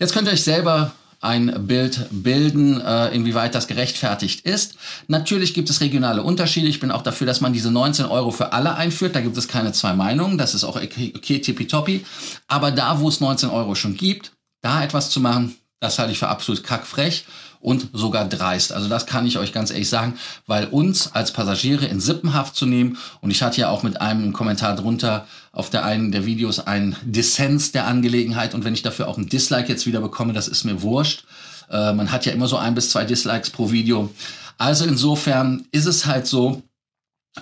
Jetzt 0.00 0.12
könnt 0.12 0.26
ihr 0.26 0.34
euch 0.34 0.42
selber 0.42 0.92
ein 1.20 1.66
Bild 1.68 2.06
bilden, 2.10 2.80
äh, 2.80 3.14
inwieweit 3.14 3.54
das 3.54 3.68
gerechtfertigt 3.68 4.40
ist. 4.40 4.74
Natürlich 5.06 5.54
gibt 5.54 5.70
es 5.70 5.80
regionale 5.80 6.22
Unterschiede. 6.24 6.66
Ich 6.66 6.80
bin 6.80 6.90
auch 6.90 7.02
dafür, 7.02 7.28
dass 7.28 7.40
man 7.40 7.52
diese 7.52 7.70
19 7.70 8.06
Euro 8.06 8.32
für 8.32 8.52
alle 8.52 8.74
einführt. 8.74 9.14
Da 9.14 9.20
gibt 9.20 9.36
es 9.36 9.46
keine 9.46 9.72
zwei 9.72 9.92
Meinungen. 9.92 10.36
Das 10.36 10.54
ist 10.54 10.64
auch 10.64 10.76
okay, 10.76 11.12
okay 11.14 11.38
tippitoppi. 11.38 12.04
Aber 12.48 12.72
da, 12.72 13.00
wo 13.00 13.08
es 13.08 13.20
19 13.20 13.50
Euro 13.50 13.74
schon 13.76 13.96
gibt, 13.96 14.32
da 14.62 14.82
etwas 14.82 15.10
zu 15.10 15.20
machen, 15.20 15.54
das 15.80 15.98
halte 15.98 16.12
ich 16.12 16.18
für 16.18 16.28
absolut 16.28 16.62
kackfrech 16.62 17.24
und 17.60 17.88
sogar 17.92 18.26
dreist. 18.26 18.72
Also 18.72 18.88
das 18.88 19.06
kann 19.06 19.26
ich 19.26 19.38
euch 19.38 19.52
ganz 19.52 19.70
ehrlich 19.70 19.88
sagen, 19.88 20.18
weil 20.46 20.66
uns 20.66 21.14
als 21.14 21.32
Passagiere 21.32 21.86
in 21.86 22.00
Sippenhaft 22.00 22.56
zu 22.56 22.66
nehmen, 22.66 22.96
und 23.20 23.30
ich 23.30 23.42
hatte 23.42 23.60
ja 23.60 23.68
auch 23.68 23.82
mit 23.82 24.00
einem 24.00 24.32
Kommentar 24.32 24.76
drunter 24.76 25.26
auf 25.52 25.68
der 25.68 25.84
einen 25.84 26.12
der 26.12 26.24
Videos 26.26 26.60
einen 26.60 26.96
Dissens 27.02 27.72
der 27.72 27.86
Angelegenheit 27.86 28.54
und 28.54 28.64
wenn 28.64 28.74
ich 28.74 28.82
dafür 28.82 29.08
auch 29.08 29.18
ein 29.18 29.28
Dislike 29.28 29.68
jetzt 29.68 29.86
wieder 29.86 30.00
bekomme, 30.00 30.32
das 30.32 30.48
ist 30.48 30.64
mir 30.64 30.82
wurscht. 30.82 31.24
Äh, 31.70 31.92
man 31.92 32.12
hat 32.12 32.24
ja 32.24 32.32
immer 32.32 32.46
so 32.46 32.56
ein 32.56 32.74
bis 32.74 32.90
zwei 32.90 33.04
Dislikes 33.04 33.50
pro 33.50 33.70
Video. 33.70 34.10
Also 34.58 34.84
insofern 34.84 35.66
ist 35.72 35.86
es 35.86 36.06
halt 36.06 36.26
so, 36.26 36.62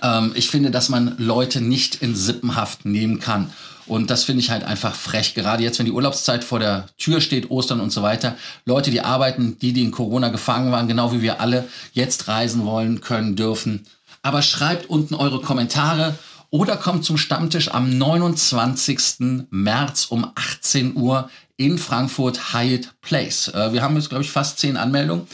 ähm, 0.01 0.31
ich 0.35 0.49
finde, 0.49 0.71
dass 0.71 0.89
man 0.89 1.15
Leute 1.17 1.61
nicht 1.61 1.95
in 1.95 2.15
Sippenhaft 2.15 2.85
nehmen 2.85 3.19
kann. 3.19 3.51
Und 3.89 4.11
das 4.11 4.23
finde 4.23 4.41
ich 4.41 4.51
halt 4.51 4.63
einfach 4.63 4.93
frech. 4.93 5.33
Gerade 5.33 5.63
jetzt, 5.63 5.79
wenn 5.79 5.87
die 5.87 5.91
Urlaubszeit 5.91 6.43
vor 6.43 6.59
der 6.59 6.87
Tür 6.99 7.21
steht, 7.21 7.49
Ostern 7.49 7.79
und 7.79 7.91
so 7.91 8.03
weiter. 8.03 8.37
Leute, 8.65 8.91
die 8.91 9.01
arbeiten, 9.01 9.57
die, 9.59 9.73
die 9.73 9.83
in 9.83 9.89
Corona 9.89 10.29
gefangen 10.29 10.71
waren, 10.71 10.87
genau 10.87 11.11
wie 11.11 11.23
wir 11.23 11.41
alle, 11.41 11.67
jetzt 11.93 12.27
reisen 12.27 12.65
wollen, 12.65 13.01
können, 13.01 13.35
dürfen. 13.35 13.87
Aber 14.21 14.43
schreibt 14.43 14.89
unten 14.89 15.15
eure 15.15 15.41
Kommentare 15.41 16.15
oder 16.51 16.77
kommt 16.77 17.03
zum 17.03 17.17
Stammtisch 17.17 17.73
am 17.73 17.97
29. 17.97 19.47
März 19.49 20.05
um 20.09 20.31
18 20.35 20.95
Uhr 20.95 21.29
in 21.57 21.79
Frankfurt 21.79 22.53
Hyatt 22.53 22.93
Place. 23.01 23.47
Äh, 23.49 23.73
wir 23.73 23.81
haben 23.81 23.95
jetzt, 23.95 24.09
glaube 24.09 24.23
ich, 24.23 24.31
fast 24.31 24.59
zehn 24.59 24.77
Anmeldungen 24.77 25.27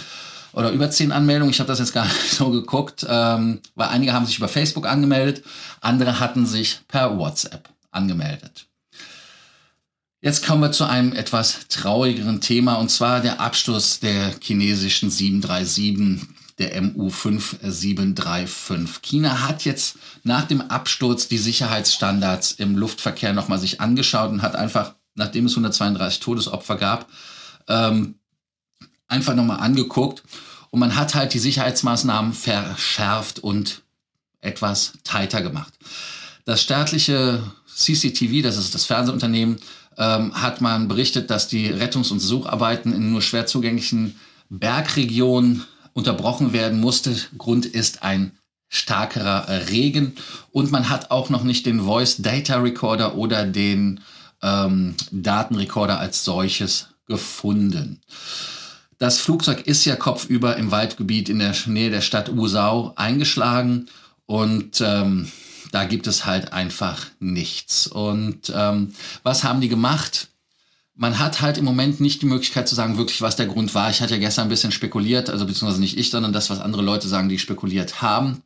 oder 0.55 0.71
über 0.71 0.89
zehn 0.89 1.11
Anmeldungen. 1.11 1.51
Ich 1.51 1.59
habe 1.59 1.67
das 1.67 1.79
jetzt 1.79 1.93
gar 1.93 2.05
nicht 2.05 2.31
so 2.31 2.49
geguckt, 2.49 3.05
ähm, 3.07 3.59
weil 3.75 3.89
einige 3.89 4.13
haben 4.13 4.25
sich 4.25 4.37
über 4.37 4.47
Facebook 4.47 4.87
angemeldet, 4.87 5.43
andere 5.81 6.19
hatten 6.19 6.45
sich 6.45 6.79
per 6.87 7.17
WhatsApp 7.17 7.67
angemeldet. 7.91 8.67
Jetzt 10.21 10.45
kommen 10.45 10.61
wir 10.61 10.71
zu 10.71 10.85
einem 10.85 11.11
etwas 11.13 11.67
traurigeren 11.67 12.39
Thema 12.41 12.75
und 12.75 12.89
zwar 12.89 13.19
der 13.21 13.41
Absturz 13.41 13.99
der 13.99 14.33
chinesischen 14.41 15.11
737 15.11 16.29
der 16.57 16.81
MU5735. 16.81 19.01
China 19.01 19.41
hat 19.41 19.65
jetzt 19.65 19.97
nach 20.23 20.45
dem 20.45 20.61
Absturz 20.61 21.27
die 21.27 21.37
Sicherheitsstandards 21.37 22.53
im 22.53 22.77
Luftverkehr 22.77 23.33
nochmal 23.33 23.59
sich 23.59 23.81
angeschaut 23.81 24.31
und 24.31 24.41
hat 24.41 24.55
einfach, 24.55 24.95
nachdem 25.15 25.47
es 25.47 25.51
132 25.51 26.21
Todesopfer 26.21 26.77
gab, 26.77 27.09
ähm, 27.67 28.15
einfach 29.07 29.35
nochmal 29.35 29.59
angeguckt 29.59 30.23
und 30.71 30.79
man 30.79 30.95
hat 30.95 31.15
halt 31.15 31.33
die 31.33 31.39
Sicherheitsmaßnahmen 31.39 32.33
verschärft 32.33 33.39
und 33.39 33.81
etwas 34.41 34.93
tighter 35.03 35.41
gemacht. 35.41 35.73
Das 36.45 36.61
staatliche 36.61 37.43
CCTV, 37.73 38.43
das 38.43 38.57
ist 38.57 38.75
das 38.75 38.85
Fernsehunternehmen, 38.85 39.57
ähm, 39.97 40.41
hat 40.41 40.61
man 40.61 40.87
berichtet, 40.87 41.29
dass 41.29 41.47
die 41.47 41.69
Rettungs- 41.69 42.11
und 42.11 42.19
Sucharbeiten 42.19 42.93
in 42.93 43.11
nur 43.11 43.21
schwer 43.21 43.45
zugänglichen 43.45 44.19
Bergregionen 44.49 45.63
unterbrochen 45.93 46.53
werden 46.53 46.79
musste. 46.79 47.15
Grund 47.37 47.65
ist 47.65 48.03
ein 48.03 48.31
starkerer 48.67 49.69
Regen 49.69 50.15
und 50.51 50.71
man 50.71 50.89
hat 50.89 51.11
auch 51.11 51.29
noch 51.29 51.43
nicht 51.43 51.65
den 51.65 51.81
Voice 51.85 52.17
Data 52.17 52.57
Recorder 52.57 53.15
oder 53.15 53.45
den 53.45 54.01
ähm, 54.41 54.95
Datenrekorder 55.11 55.99
als 55.99 56.23
solches 56.23 56.89
gefunden. 57.07 58.01
Das 58.97 59.19
Flugzeug 59.19 59.67
ist 59.67 59.85
ja 59.85 59.95
kopfüber 59.95 60.55
im 60.57 60.71
Waldgebiet 60.71 61.29
in 61.29 61.39
der 61.39 61.53
Nähe 61.65 61.89
der 61.89 62.01
Stadt 62.01 62.29
Usau 62.29 62.93
eingeschlagen 62.95 63.87
und 64.25 64.81
ähm, 64.81 65.31
da 65.71 65.83
gibt 65.83 66.07
es 66.07 66.25
halt 66.25 66.53
einfach 66.53 67.07
nichts. 67.19 67.87
Und 67.87 68.51
ähm, 68.55 68.93
was 69.23 69.43
haben 69.43 69.59
die 69.59 69.67
gemacht? 69.67 70.29
Man 70.93 71.19
hat 71.19 71.41
halt 71.41 71.57
im 71.57 71.65
Moment 71.65 71.99
nicht 71.99 72.21
die 72.21 72.27
Möglichkeit 72.27 72.69
zu 72.69 72.75
sagen, 72.75 72.97
wirklich, 72.97 73.21
was 73.21 73.35
der 73.35 73.47
Grund 73.47 73.75
war. 73.75 73.89
Ich 73.89 74.01
hatte 74.01 74.13
ja 74.13 74.19
gestern 74.19 74.47
ein 74.47 74.49
bisschen 74.49 74.71
spekuliert, 74.71 75.29
also 75.29 75.45
beziehungsweise 75.45 75.81
nicht 75.81 75.97
ich, 75.97 76.09
sondern 76.09 76.31
das, 76.31 76.49
was 76.49 76.61
andere 76.61 76.81
Leute 76.81 77.09
sagen, 77.09 77.27
die 77.27 77.39
spekuliert 77.39 78.01
haben. 78.01 78.41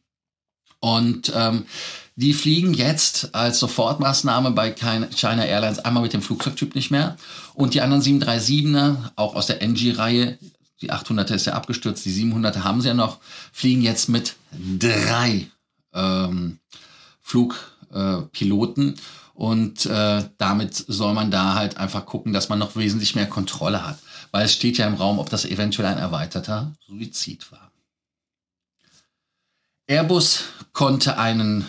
Und 0.79 1.31
ähm, 1.35 1.65
die 2.19 2.33
fliegen 2.33 2.73
jetzt 2.73 3.33
als 3.33 3.59
Sofortmaßnahme 3.59 4.51
bei 4.51 4.71
China 4.71 5.45
Airlines 5.45 5.79
einmal 5.79 6.03
mit 6.03 6.11
dem 6.11 6.21
Flugzeugtyp 6.21 6.75
nicht 6.75 6.91
mehr. 6.91 7.15
Und 7.53 7.73
die 7.73 7.79
anderen 7.79 8.01
737er, 8.01 9.11
auch 9.15 9.35
aus 9.35 9.45
der 9.45 9.61
NG-Reihe, 9.61 10.37
die 10.81 10.91
800er 10.91 11.33
ist 11.33 11.45
ja 11.45 11.53
abgestürzt, 11.53 12.03
die 12.03 12.11
700er 12.11 12.65
haben 12.65 12.81
sie 12.81 12.89
ja 12.89 12.93
noch, 12.93 13.19
fliegen 13.53 13.81
jetzt 13.81 14.09
mit 14.09 14.35
drei 14.51 15.47
ähm, 15.93 16.59
Flugpiloten. 17.21 18.95
Äh, 18.95 18.97
und 19.33 19.85
äh, 19.85 20.27
damit 20.37 20.75
soll 20.75 21.13
man 21.13 21.31
da 21.31 21.55
halt 21.55 21.77
einfach 21.77 22.05
gucken, 22.05 22.33
dass 22.33 22.49
man 22.49 22.59
noch 22.59 22.75
wesentlich 22.75 23.15
mehr 23.15 23.27
Kontrolle 23.27 23.87
hat. 23.87 23.97
Weil 24.31 24.43
es 24.43 24.51
steht 24.51 24.77
ja 24.77 24.87
im 24.87 24.95
Raum, 24.95 25.19
ob 25.19 25.29
das 25.29 25.45
eventuell 25.45 25.87
ein 25.87 25.97
erweiterter 25.97 26.73
Suizid 26.85 27.49
war. 27.53 27.71
Airbus 29.87 30.43
konnte 30.73 31.17
einen 31.17 31.65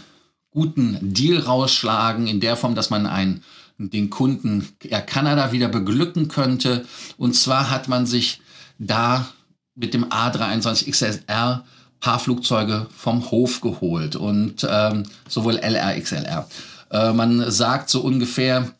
guten 0.50 0.98
Deal 1.00 1.40
rausschlagen, 1.40 2.26
in 2.26 2.40
der 2.40 2.56
Form, 2.56 2.74
dass 2.74 2.90
man 2.90 3.06
einen, 3.06 3.42
den 3.78 4.10
Kunden 4.10 4.68
Air 4.82 5.02
Canada 5.02 5.52
wieder 5.52 5.68
beglücken 5.68 6.28
könnte. 6.28 6.84
Und 7.16 7.34
zwar 7.34 7.70
hat 7.70 7.88
man 7.88 8.06
sich 8.06 8.40
da 8.78 9.28
mit 9.74 9.94
dem 9.94 10.06
A321 10.06 10.90
XLR 10.90 11.64
paar 12.00 12.18
Flugzeuge 12.18 12.86
vom 12.96 13.30
Hof 13.30 13.60
geholt 13.60 14.16
und 14.16 14.66
ähm, 14.68 15.04
sowohl 15.28 15.56
LR, 15.56 16.00
XLR. 16.00 16.48
Äh, 16.90 17.12
man 17.12 17.50
sagt 17.50 17.90
so 17.90 18.00
ungefähr, 18.00 18.74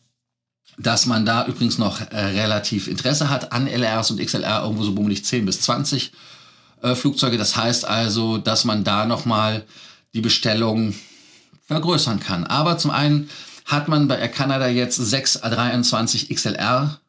dass 0.77 1.05
man 1.05 1.25
da 1.25 1.45
übrigens 1.45 1.77
noch 1.77 2.01
äh, 2.01 2.17
relativ 2.17 2.87
Interesse 2.87 3.29
hat 3.29 3.51
an 3.51 3.67
LRs 3.67 4.11
und 4.11 4.19
XLR, 4.19 4.63
irgendwo 4.63 4.83
so 4.83 4.93
bummelig 4.93 5.23
10 5.23 5.45
bis 5.45 5.61
20 5.61 6.11
äh, 6.81 6.95
Flugzeuge. 6.95 7.37
Das 7.37 7.55
heißt 7.55 7.85
also, 7.85 8.39
dass 8.39 8.65
man 8.65 8.83
da 8.83 9.05
nochmal 9.05 9.65
die 10.13 10.21
Bestellung 10.21 10.95
vergrößern 11.71 12.19
kann. 12.19 12.45
Aber 12.45 12.77
zum 12.77 12.91
einen 12.91 13.29
hat 13.65 13.87
man 13.87 14.07
bei 14.07 14.19
Air 14.19 14.27
Canada 14.27 14.67
jetzt 14.67 14.97
6 14.97 15.43
A23 15.43 16.31
XLR 16.33 16.99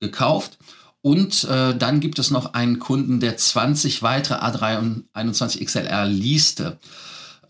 gekauft 0.00 0.58
und 1.02 1.44
äh, 1.44 1.76
dann 1.76 2.00
gibt 2.00 2.18
es 2.18 2.30
noch 2.30 2.54
einen 2.54 2.78
Kunden, 2.78 3.20
der 3.20 3.36
20 3.36 4.02
weitere 4.02 4.38
A321 4.38 5.62
XLR 5.64 6.06
leaste. 6.06 6.78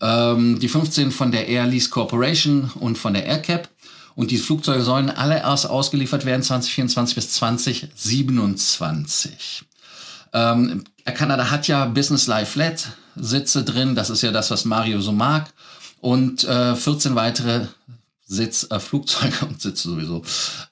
Ähm, 0.01 0.59
die 0.59 0.69
15 0.69 1.11
von 1.11 1.31
der 1.31 1.47
Air 1.47 1.65
Lease 1.65 1.89
Corporation 1.89 2.71
und 2.79 2.97
von 2.97 3.13
der 3.13 3.25
AirCap. 3.25 3.69
Und 4.15 4.31
die 4.31 4.37
Flugzeuge 4.37 4.83
sollen 4.83 5.09
alle 5.09 5.39
erst 5.39 5.69
ausgeliefert 5.69 6.25
werden 6.25 6.43
2024 6.43 7.15
bis 7.15 7.31
2027. 7.31 9.63
Ähm, 10.33 10.83
Air 11.05 11.13
Canada 11.13 11.49
hat 11.49 11.67
ja 11.67 11.85
Business 11.85 12.27
Life 12.27 12.51
Flat 12.51 12.89
Sitze 13.15 13.63
drin. 13.63 13.95
Das 13.95 14.09
ist 14.09 14.21
ja 14.21 14.31
das, 14.31 14.51
was 14.51 14.65
Mario 14.65 15.01
so 15.01 15.11
mag. 15.11 15.51
Und 16.01 16.43
äh, 16.45 16.75
14 16.75 17.15
weitere 17.15 17.67
Sitz, 18.25 18.67
äh, 18.69 18.79
Flugzeuge 18.79 19.45
und 19.47 19.61
Sitze 19.61 19.89
sowieso 19.89 20.23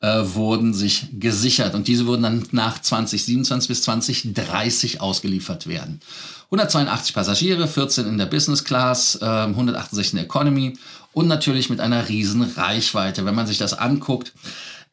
äh, 0.02 0.22
wurden 0.24 0.74
sich 0.74 1.08
gesichert. 1.14 1.74
Und 1.74 1.88
diese 1.88 2.06
wurden 2.06 2.24
dann 2.24 2.48
nach 2.52 2.80
2027 2.80 3.68
bis 3.68 3.82
2030 3.82 5.02
ausgeliefert 5.02 5.68
werden. 5.68 6.00
182 6.46 7.14
Passagiere, 7.14 7.68
14 7.68 8.08
in 8.08 8.18
der 8.18 8.28
Business 8.28 8.64
Class, 8.64 9.18
äh, 9.22 9.26
168 9.26 10.14
in 10.14 10.18
der 10.18 10.26
Economy 10.26 10.78
und 11.14 11.28
natürlich 11.28 11.70
mit 11.70 11.80
einer 11.80 12.08
riesen 12.08 12.44
Reichweite. 12.44 13.26
Wenn 13.26 13.36
man 13.36 13.48
sich 13.48 13.58
das 13.58 13.74
anguckt, 13.74 14.34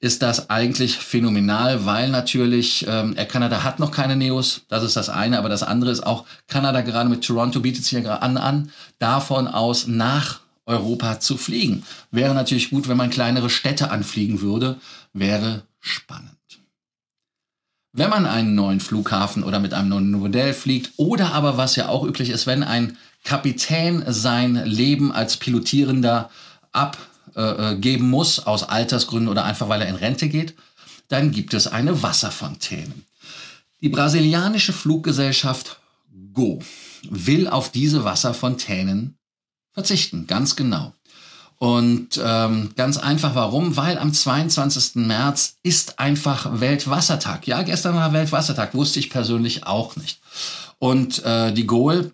ist 0.00 0.22
das 0.22 0.50
eigentlich 0.50 0.98
phänomenal, 0.98 1.86
weil 1.86 2.10
natürlich 2.10 2.86
ähm, 2.88 3.14
Air 3.16 3.26
Canada 3.26 3.62
hat 3.62 3.78
noch 3.78 3.90
keine 3.90 4.16
Neos, 4.16 4.62
das 4.68 4.82
ist 4.82 4.96
das 4.96 5.08
eine, 5.08 5.38
aber 5.38 5.48
das 5.48 5.62
andere 5.62 5.90
ist 5.90 6.04
auch 6.06 6.24
Kanada 6.46 6.82
gerade 6.82 7.08
mit 7.08 7.24
Toronto 7.24 7.60
bietet 7.60 7.84
sich 7.84 7.92
ja 7.92 8.00
gerade 8.00 8.22
an, 8.22 8.36
an, 8.36 8.70
davon 8.98 9.48
aus 9.48 9.86
nach 9.86 10.40
Europa 10.66 11.20
zu 11.20 11.36
fliegen. 11.36 11.84
Wäre 12.10 12.34
natürlich 12.34 12.70
gut, 12.70 12.88
wenn 12.88 12.96
man 12.96 13.10
kleinere 13.10 13.50
Städte 13.50 13.90
anfliegen 13.90 14.40
würde, 14.40 14.76
wäre 15.12 15.62
spannend. 15.80 16.30
Wenn 17.92 18.10
man 18.10 18.26
einen 18.26 18.56
neuen 18.56 18.80
Flughafen 18.80 19.44
oder 19.44 19.60
mit 19.60 19.72
einem 19.72 19.88
neuen 19.88 20.10
Modell 20.10 20.52
fliegt 20.52 20.92
oder 20.96 21.32
aber 21.32 21.56
was 21.56 21.76
ja 21.76 21.88
auch 21.88 22.04
üblich 22.04 22.30
ist, 22.30 22.46
wenn 22.46 22.64
ein 22.64 22.96
Kapitän 23.22 24.04
sein 24.08 24.56
Leben 24.64 25.12
als 25.12 25.36
Pilotierender 25.36 26.28
abgeben 27.36 28.08
muss, 28.08 28.40
aus 28.40 28.62
Altersgründen 28.64 29.28
oder 29.28 29.44
einfach 29.44 29.68
weil 29.68 29.82
er 29.82 29.88
in 29.88 29.96
Rente 29.96 30.28
geht, 30.28 30.54
dann 31.08 31.30
gibt 31.30 31.54
es 31.54 31.66
eine 31.66 32.02
Wasserfontäne. 32.02 32.94
Die 33.80 33.88
brasilianische 33.88 34.72
Fluggesellschaft 34.72 35.78
Go 36.32 36.60
will 37.10 37.48
auf 37.48 37.70
diese 37.70 38.04
Wasserfontänen 38.04 39.18
verzichten, 39.72 40.26
ganz 40.26 40.56
genau. 40.56 40.92
Und 41.58 42.20
ähm, 42.22 42.70
ganz 42.76 42.98
einfach 42.98 43.34
warum? 43.34 43.76
Weil 43.76 43.98
am 43.98 44.12
22. 44.12 44.96
März 44.96 45.56
ist 45.62 45.98
einfach 45.98 46.60
Weltwassertag. 46.60 47.46
Ja, 47.46 47.62
gestern 47.62 47.94
war 47.94 48.12
Weltwassertag, 48.12 48.74
wusste 48.74 48.98
ich 48.98 49.10
persönlich 49.10 49.66
auch 49.66 49.96
nicht. 49.96 50.20
Und 50.78 51.24
äh, 51.24 51.52
die 51.52 51.66
Goal, 51.66 52.12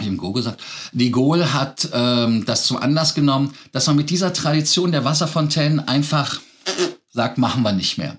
ich 0.00 0.06
im 0.06 0.16
Go 0.16 0.32
gesagt, 0.32 0.60
die 0.92 1.10
Goal 1.10 1.52
hat 1.52 1.88
ähm, 1.92 2.44
das 2.44 2.64
zum 2.64 2.76
Anlass 2.76 3.14
genommen, 3.14 3.54
dass 3.72 3.86
man 3.86 3.96
mit 3.96 4.10
dieser 4.10 4.32
Tradition 4.32 4.92
der 4.92 5.04
Wasserfontänen 5.04 5.80
einfach 5.80 6.40
sagt, 7.12 7.38
machen 7.38 7.62
wir 7.62 7.72
nicht 7.72 7.96
mehr. 7.96 8.18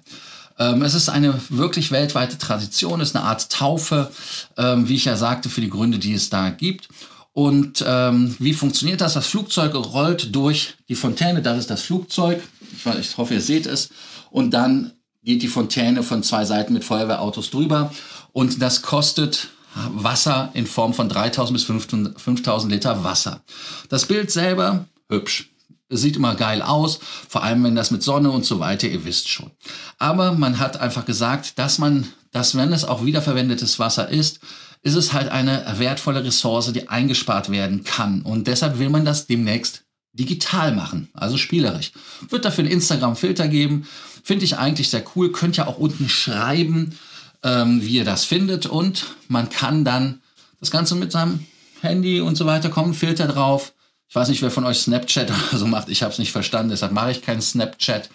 Ähm, 0.58 0.82
es 0.84 0.94
ist 0.94 1.10
eine 1.10 1.40
wirklich 1.50 1.92
weltweite 1.92 2.38
Tradition, 2.38 3.02
ist 3.02 3.16
eine 3.16 3.26
Art 3.26 3.52
Taufe, 3.52 4.12
ähm, 4.58 4.88
wie 4.88 4.96
ich 4.96 5.06
ja 5.06 5.18
sagte, 5.18 5.50
für 5.50 5.62
die 5.62 5.70
Gründe, 5.70 6.00
die 6.00 6.14
es 6.14 6.30
da 6.30 6.50
gibt. 6.50 6.88
Und 7.34 7.84
ähm, 7.86 8.34
wie 8.40 8.54
funktioniert 8.54 9.02
das? 9.02 9.16
Das 9.16 9.28
Flugzeug 9.28 9.76
rollt 9.76 10.34
durch 10.34 10.76
die 10.88 10.96
Fontäne, 10.96 11.42
das 11.42 11.60
ist 11.60 11.70
das 11.70 11.82
Flugzeug. 11.82 12.42
Ich, 12.72 12.86
ich 12.86 13.18
hoffe, 13.18 13.34
ihr 13.34 13.42
seht 13.42 13.66
es. 13.66 13.90
Und 14.32 14.52
dann 14.52 14.94
geht 15.24 15.42
die 15.42 15.50
Fontäne 15.50 16.04
von 16.04 16.24
zwei 16.24 16.46
Seiten 16.46 16.72
mit 16.72 16.86
Feuerwehrautos 16.86 17.50
drüber. 17.50 17.92
Und 18.32 18.62
das 18.62 18.82
kostet 18.82 19.50
Wasser 19.76 20.52
in 20.54 20.68
Form 20.68 20.94
von 20.94 21.10
3000 21.10 21.58
bis 21.58 21.66
5000 21.66 22.72
Liter 22.72 23.04
Wasser. 23.04 23.42
Das 23.90 24.06
Bild 24.06 24.32
selber, 24.32 24.86
hübsch. 25.10 25.50
Sieht 25.90 26.16
immer 26.16 26.34
geil 26.34 26.64
aus, 26.64 27.00
vor 27.30 27.44
allem 27.44 27.64
wenn 27.64 27.76
das 27.76 27.92
mit 27.92 28.02
Sonne 28.02 28.32
und 28.32 28.44
so 28.44 28.60
weiter, 28.60 28.88
ihr 28.88 29.06
wisst 29.06 29.30
schon. 29.30 29.52
Aber 30.00 30.32
man 30.32 30.58
hat 30.58 30.78
einfach 30.78 31.06
gesagt, 31.06 31.60
dass 31.60 31.78
man, 31.78 32.08
dass 32.32 32.56
wenn 32.56 32.74
es 32.74 32.86
auch 32.86 33.06
wiederverwendetes 33.06 33.78
Wasser 33.78 34.10
ist, 34.10 34.40
ist 34.82 34.96
es 34.96 35.14
halt 35.14 35.30
eine 35.30 35.64
wertvolle 35.78 36.24
Ressource, 36.24 36.72
die 36.74 36.90
eingespart 36.90 37.52
werden 37.52 37.84
kann. 37.84 38.24
Und 38.24 38.48
deshalb 38.48 38.80
will 38.80 38.90
man 38.90 39.06
das 39.06 39.28
demnächst 39.28 39.84
digital 40.14 40.74
machen, 40.74 41.10
also 41.14 41.38
spielerisch. 41.38 41.92
Wird 42.30 42.46
dafür 42.46 42.64
einen 42.64 42.74
Instagram-Filter 42.74 43.48
geben. 43.48 43.88
Finde 44.24 44.46
ich 44.46 44.58
eigentlich 44.58 44.90
sehr 44.90 45.04
cool. 45.16 45.32
Könnt 45.32 45.58
ihr 45.58 45.68
auch 45.68 45.78
unten 45.78 46.10
schreiben, 46.10 46.98
ähm, 47.46 47.82
wie 47.84 47.98
ihr 47.98 48.06
das 48.06 48.26
findet. 48.26 48.66
Und 48.66 49.06
man 49.30 49.50
kann 49.50 49.86
dann 49.86 50.22
das 50.60 50.72
Ganze 50.72 50.96
mit 50.96 51.12
seinem 51.12 51.46
Handy 51.82 52.20
und 52.20 52.36
so 52.36 52.46
weiter 52.46 52.70
kommen, 52.70 52.94
Filter 52.94 53.28
drauf. 53.28 53.74
Ich 54.10 54.16
weiß 54.16 54.30
nicht, 54.30 54.42
wer 54.42 54.52
von 54.52 54.66
euch 54.66 54.80
Snapchat 54.80 55.32
oder 55.50 55.58
so 55.58 55.68
macht. 55.68 55.88
Ich 55.90 56.02
habe 56.02 56.12
es 56.12 56.20
nicht 56.20 56.32
verstanden, 56.32 56.72
deshalb 56.72 56.92
mache 56.92 57.12
ich 57.12 57.22
keinen 57.22 57.42
Snapchat. 57.42 58.10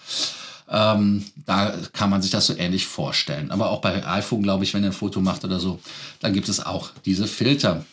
Ähm, 0.68 1.24
da 1.46 1.76
kann 1.92 2.10
man 2.10 2.22
sich 2.22 2.30
das 2.30 2.46
so 2.46 2.56
ähnlich 2.56 2.86
vorstellen. 2.86 3.50
Aber 3.50 3.70
auch 3.70 3.80
bei 3.80 4.06
iPhone, 4.06 4.42
glaube 4.42 4.64
ich, 4.64 4.74
wenn 4.74 4.82
ihr 4.82 4.90
ein 4.90 4.92
Foto 4.92 5.20
macht 5.20 5.44
oder 5.44 5.60
so, 5.60 5.80
da 6.20 6.28
gibt 6.28 6.48
es 6.48 6.64
auch 6.64 6.90
diese 7.04 7.26
Filter. 7.26 7.84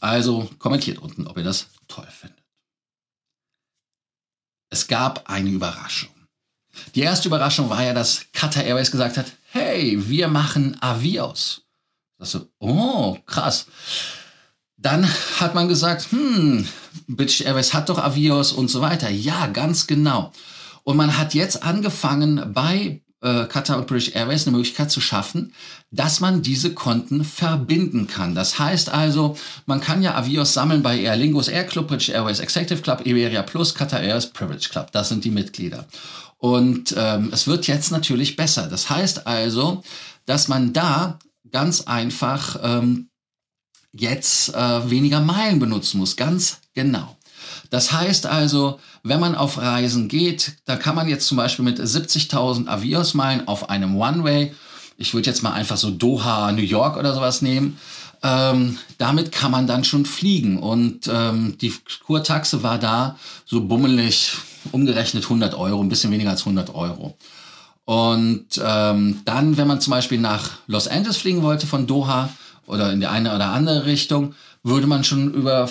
Also 0.00 0.48
kommentiert 0.58 0.98
unten, 0.98 1.26
ob 1.26 1.36
ihr 1.36 1.44
das 1.44 1.66
toll 1.86 2.06
findet. 2.10 2.38
Es 4.70 4.86
gab 4.86 5.28
eine 5.28 5.48
Überraschung. 5.48 6.17
Die 6.94 7.00
erste 7.00 7.28
Überraschung 7.28 7.70
war 7.70 7.82
ja, 7.82 7.94
dass 7.94 8.26
Qatar 8.32 8.64
Airways 8.64 8.90
gesagt 8.90 9.16
hat, 9.16 9.26
hey, 9.52 9.96
wir 10.08 10.28
machen 10.28 10.76
Avios. 10.80 11.62
Das 12.18 12.32
so, 12.32 12.48
oh, 12.58 13.16
krass. 13.26 13.66
Dann 14.76 15.08
hat 15.40 15.54
man 15.54 15.68
gesagt, 15.68 16.10
hm, 16.10 16.66
British 17.06 17.40
Airways 17.40 17.74
hat 17.74 17.88
doch 17.88 17.98
Avios 17.98 18.52
und 18.52 18.68
so 18.68 18.80
weiter. 18.80 19.08
Ja, 19.10 19.46
ganz 19.46 19.86
genau. 19.86 20.32
Und 20.84 20.96
man 20.96 21.18
hat 21.18 21.34
jetzt 21.34 21.62
angefangen, 21.62 22.52
bei 22.52 23.02
äh, 23.20 23.44
Qatar 23.46 23.78
und 23.78 23.86
British 23.86 24.14
Airways 24.14 24.46
eine 24.46 24.56
Möglichkeit 24.56 24.90
zu 24.90 25.00
schaffen, 25.00 25.52
dass 25.90 26.20
man 26.20 26.42
diese 26.42 26.74
Konten 26.74 27.24
verbinden 27.24 28.06
kann. 28.06 28.34
Das 28.34 28.58
heißt 28.58 28.90
also, 28.90 29.36
man 29.66 29.80
kann 29.80 30.02
ja 30.02 30.14
Avios 30.14 30.54
sammeln 30.54 30.82
bei 30.82 30.98
Aer 30.98 31.16
Lingus 31.16 31.48
Air 31.48 31.64
Club, 31.64 31.88
British 31.88 32.10
Airways 32.10 32.40
Executive 32.40 32.82
Club, 32.82 33.06
Iberia 33.06 33.42
Plus, 33.42 33.74
Qatar 33.74 34.00
Airways 34.00 34.26
Privilege 34.26 34.68
Club. 34.70 34.92
Das 34.92 35.08
sind 35.08 35.24
die 35.24 35.30
Mitglieder. 35.30 35.86
Und 36.38 36.94
ähm, 36.96 37.30
es 37.32 37.46
wird 37.46 37.66
jetzt 37.66 37.90
natürlich 37.90 38.36
besser. 38.36 38.68
Das 38.68 38.88
heißt 38.88 39.26
also, 39.26 39.82
dass 40.24 40.46
man 40.46 40.72
da 40.72 41.18
ganz 41.50 41.82
einfach 41.82 42.56
ähm, 42.62 43.08
jetzt 43.92 44.54
äh, 44.54 44.90
weniger 44.90 45.20
Meilen 45.20 45.58
benutzen 45.58 45.98
muss. 45.98 46.16
Ganz 46.16 46.60
genau. 46.74 47.17
Das 47.70 47.92
heißt 47.92 48.26
also, 48.26 48.80
wenn 49.02 49.20
man 49.20 49.34
auf 49.34 49.58
Reisen 49.58 50.08
geht, 50.08 50.52
da 50.64 50.76
kann 50.76 50.94
man 50.94 51.08
jetzt 51.08 51.26
zum 51.26 51.36
Beispiel 51.36 51.64
mit 51.64 51.78
70.000 51.78 52.66
Avios-Meilen 52.66 53.46
auf 53.46 53.68
einem 53.70 53.96
One-Way, 53.96 54.54
ich 54.96 55.14
würde 55.14 55.28
jetzt 55.28 55.42
mal 55.42 55.52
einfach 55.52 55.76
so 55.76 55.90
Doha, 55.90 56.50
New 56.52 56.62
York 56.62 56.96
oder 56.96 57.14
sowas 57.14 57.42
nehmen, 57.42 57.78
ähm, 58.22 58.78
damit 58.96 59.30
kann 59.32 59.50
man 59.50 59.66
dann 59.66 59.84
schon 59.84 60.04
fliegen. 60.04 60.58
Und 60.58 61.08
ähm, 61.12 61.56
die 61.60 61.72
Kurtaxe 62.04 62.62
war 62.62 62.78
da 62.78 63.16
so 63.44 63.60
bummelig, 63.60 64.32
umgerechnet 64.72 65.24
100 65.24 65.54
Euro, 65.54 65.80
ein 65.80 65.88
bisschen 65.88 66.10
weniger 66.10 66.30
als 66.30 66.40
100 66.40 66.74
Euro. 66.74 67.16
Und 67.84 68.60
ähm, 68.62 69.20
dann, 69.24 69.56
wenn 69.56 69.68
man 69.68 69.80
zum 69.80 69.92
Beispiel 69.92 70.18
nach 70.18 70.50
Los 70.66 70.88
Angeles 70.88 71.16
fliegen 71.16 71.42
wollte 71.42 71.66
von 71.66 71.86
Doha 71.86 72.28
oder 72.66 72.92
in 72.92 73.00
die 73.00 73.06
eine 73.06 73.34
oder 73.34 73.46
andere 73.46 73.86
Richtung, 73.86 74.34
würde 74.62 74.86
man 74.86 75.04
schon 75.04 75.32
über 75.32 75.66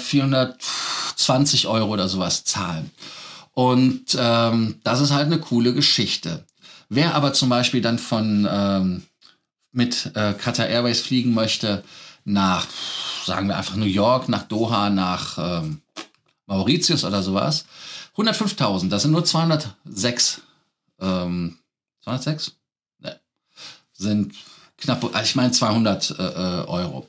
420 1.17 1.67
Euro 1.67 1.91
oder 1.91 2.07
sowas 2.07 2.43
zahlen. 2.43 2.91
Und 3.53 4.15
ähm, 4.19 4.79
das 4.83 5.01
ist 5.01 5.11
halt 5.11 5.25
eine 5.25 5.39
coole 5.39 5.73
Geschichte. 5.73 6.45
Wer 6.89 7.15
aber 7.15 7.33
zum 7.33 7.49
Beispiel 7.49 7.81
dann 7.81 7.99
von 7.99 8.47
ähm, 8.49 9.03
mit 9.71 10.11
äh, 10.15 10.33
Qatar 10.33 10.67
Airways 10.67 11.01
fliegen 11.01 11.33
möchte 11.33 11.83
nach, 12.23 12.67
sagen 13.25 13.47
wir 13.47 13.57
einfach 13.57 13.75
New 13.75 13.85
York, 13.85 14.29
nach 14.29 14.43
Doha, 14.43 14.89
nach 14.89 15.37
ähm, 15.37 15.81
Mauritius 16.45 17.03
oder 17.03 17.23
sowas, 17.23 17.65
105.000, 18.15 18.89
das 18.89 19.03
sind 19.03 19.11
nur 19.11 19.25
206, 19.25 20.41
ähm, 20.99 21.57
206? 22.03 22.53
Ne, 22.99 23.19
sind 23.93 24.33
knapp, 24.77 25.03
ich 25.23 25.35
meine 25.35 25.51
200 25.51 26.11
äh, 26.11 26.13
äh, 26.13 26.67
Euro. 26.67 27.07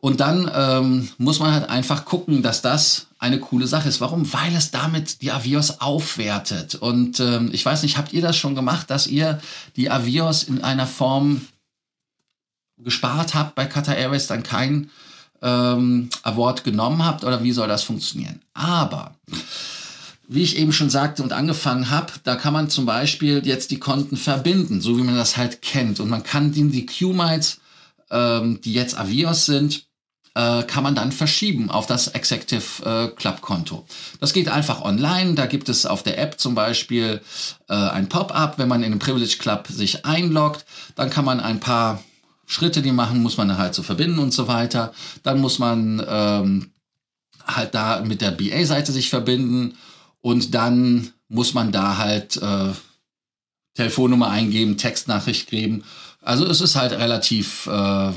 Und 0.00 0.20
dann 0.20 0.50
ähm, 0.54 1.08
muss 1.18 1.38
man 1.38 1.52
halt 1.52 1.68
einfach 1.68 2.04
gucken, 2.04 2.42
dass 2.42 2.62
das 2.62 3.05
eine 3.18 3.40
coole 3.40 3.66
Sache 3.66 3.88
ist. 3.88 4.00
Warum? 4.00 4.32
Weil 4.32 4.54
es 4.54 4.70
damit 4.70 5.22
die 5.22 5.32
Avios 5.32 5.80
aufwertet. 5.80 6.74
Und 6.74 7.20
ähm, 7.20 7.50
ich 7.52 7.64
weiß 7.64 7.82
nicht, 7.82 7.96
habt 7.96 8.12
ihr 8.12 8.22
das 8.22 8.36
schon 8.36 8.54
gemacht, 8.54 8.90
dass 8.90 9.06
ihr 9.06 9.40
die 9.76 9.90
Avios 9.90 10.42
in 10.42 10.62
einer 10.62 10.86
Form 10.86 11.46
gespart 12.78 13.34
habt 13.34 13.54
bei 13.54 13.64
Qatar 13.64 13.96
Airways, 13.96 14.26
dann 14.26 14.42
kein 14.42 14.90
ähm, 15.40 16.10
Award 16.22 16.64
genommen 16.64 17.04
habt? 17.04 17.24
Oder 17.24 17.42
wie 17.42 17.52
soll 17.52 17.68
das 17.68 17.84
funktionieren? 17.84 18.42
Aber 18.52 19.14
wie 20.28 20.42
ich 20.42 20.58
eben 20.58 20.72
schon 20.72 20.90
sagte 20.90 21.22
und 21.22 21.32
angefangen 21.32 21.90
habe, 21.90 22.12
da 22.24 22.36
kann 22.36 22.52
man 22.52 22.68
zum 22.68 22.84
Beispiel 22.84 23.46
jetzt 23.46 23.70
die 23.70 23.78
Konten 23.78 24.16
verbinden, 24.16 24.80
so 24.80 24.98
wie 24.98 25.02
man 25.02 25.16
das 25.16 25.36
halt 25.36 25.62
kennt. 25.62 26.00
Und 26.00 26.08
man 26.08 26.22
kann 26.22 26.52
die, 26.52 26.68
die 26.68 26.86
Q-Miles, 26.86 27.60
ähm, 28.10 28.60
die 28.60 28.72
jetzt 28.72 28.98
Avios 28.98 29.46
sind, 29.46 29.86
äh, 30.36 30.64
kann 30.64 30.84
man 30.84 30.94
dann 30.94 31.12
verschieben 31.12 31.70
auf 31.70 31.86
das 31.86 32.08
Executive 32.08 32.84
äh, 32.84 33.08
Club 33.16 33.40
Konto. 33.40 33.86
Das 34.20 34.34
geht 34.34 34.48
einfach 34.48 34.82
online. 34.82 35.34
Da 35.34 35.46
gibt 35.46 35.70
es 35.70 35.86
auf 35.86 36.02
der 36.02 36.18
App 36.18 36.38
zum 36.38 36.54
Beispiel 36.54 37.22
äh, 37.70 37.74
ein 37.74 38.10
Pop-up, 38.10 38.58
wenn 38.58 38.68
man 38.68 38.82
in 38.82 38.92
den 38.92 38.98
Privilege 38.98 39.38
Club 39.38 39.66
sich 39.68 40.04
einloggt. 40.04 40.66
Dann 40.94 41.08
kann 41.08 41.24
man 41.24 41.40
ein 41.40 41.58
paar 41.58 42.02
Schritte, 42.44 42.82
die 42.82 42.92
machen, 42.92 43.22
muss 43.22 43.38
man 43.38 43.56
halt 43.56 43.74
so 43.74 43.82
verbinden 43.82 44.18
und 44.18 44.34
so 44.34 44.46
weiter. 44.46 44.92
Dann 45.22 45.40
muss 45.40 45.58
man 45.58 46.04
ähm, 46.06 46.70
halt 47.46 47.74
da 47.74 48.02
mit 48.02 48.20
der 48.20 48.30
BA-Seite 48.32 48.92
sich 48.92 49.08
verbinden 49.08 49.78
und 50.20 50.54
dann 50.54 51.12
muss 51.28 51.54
man 51.54 51.72
da 51.72 51.96
halt 51.96 52.36
äh, 52.36 52.72
Telefonnummer 53.74 54.28
eingeben, 54.28 54.76
Textnachricht 54.76 55.48
geben. 55.48 55.82
Also 56.20 56.44
es 56.44 56.60
ist 56.60 56.76
halt 56.76 56.92
relativ 56.92 57.66
äh, 57.68 58.12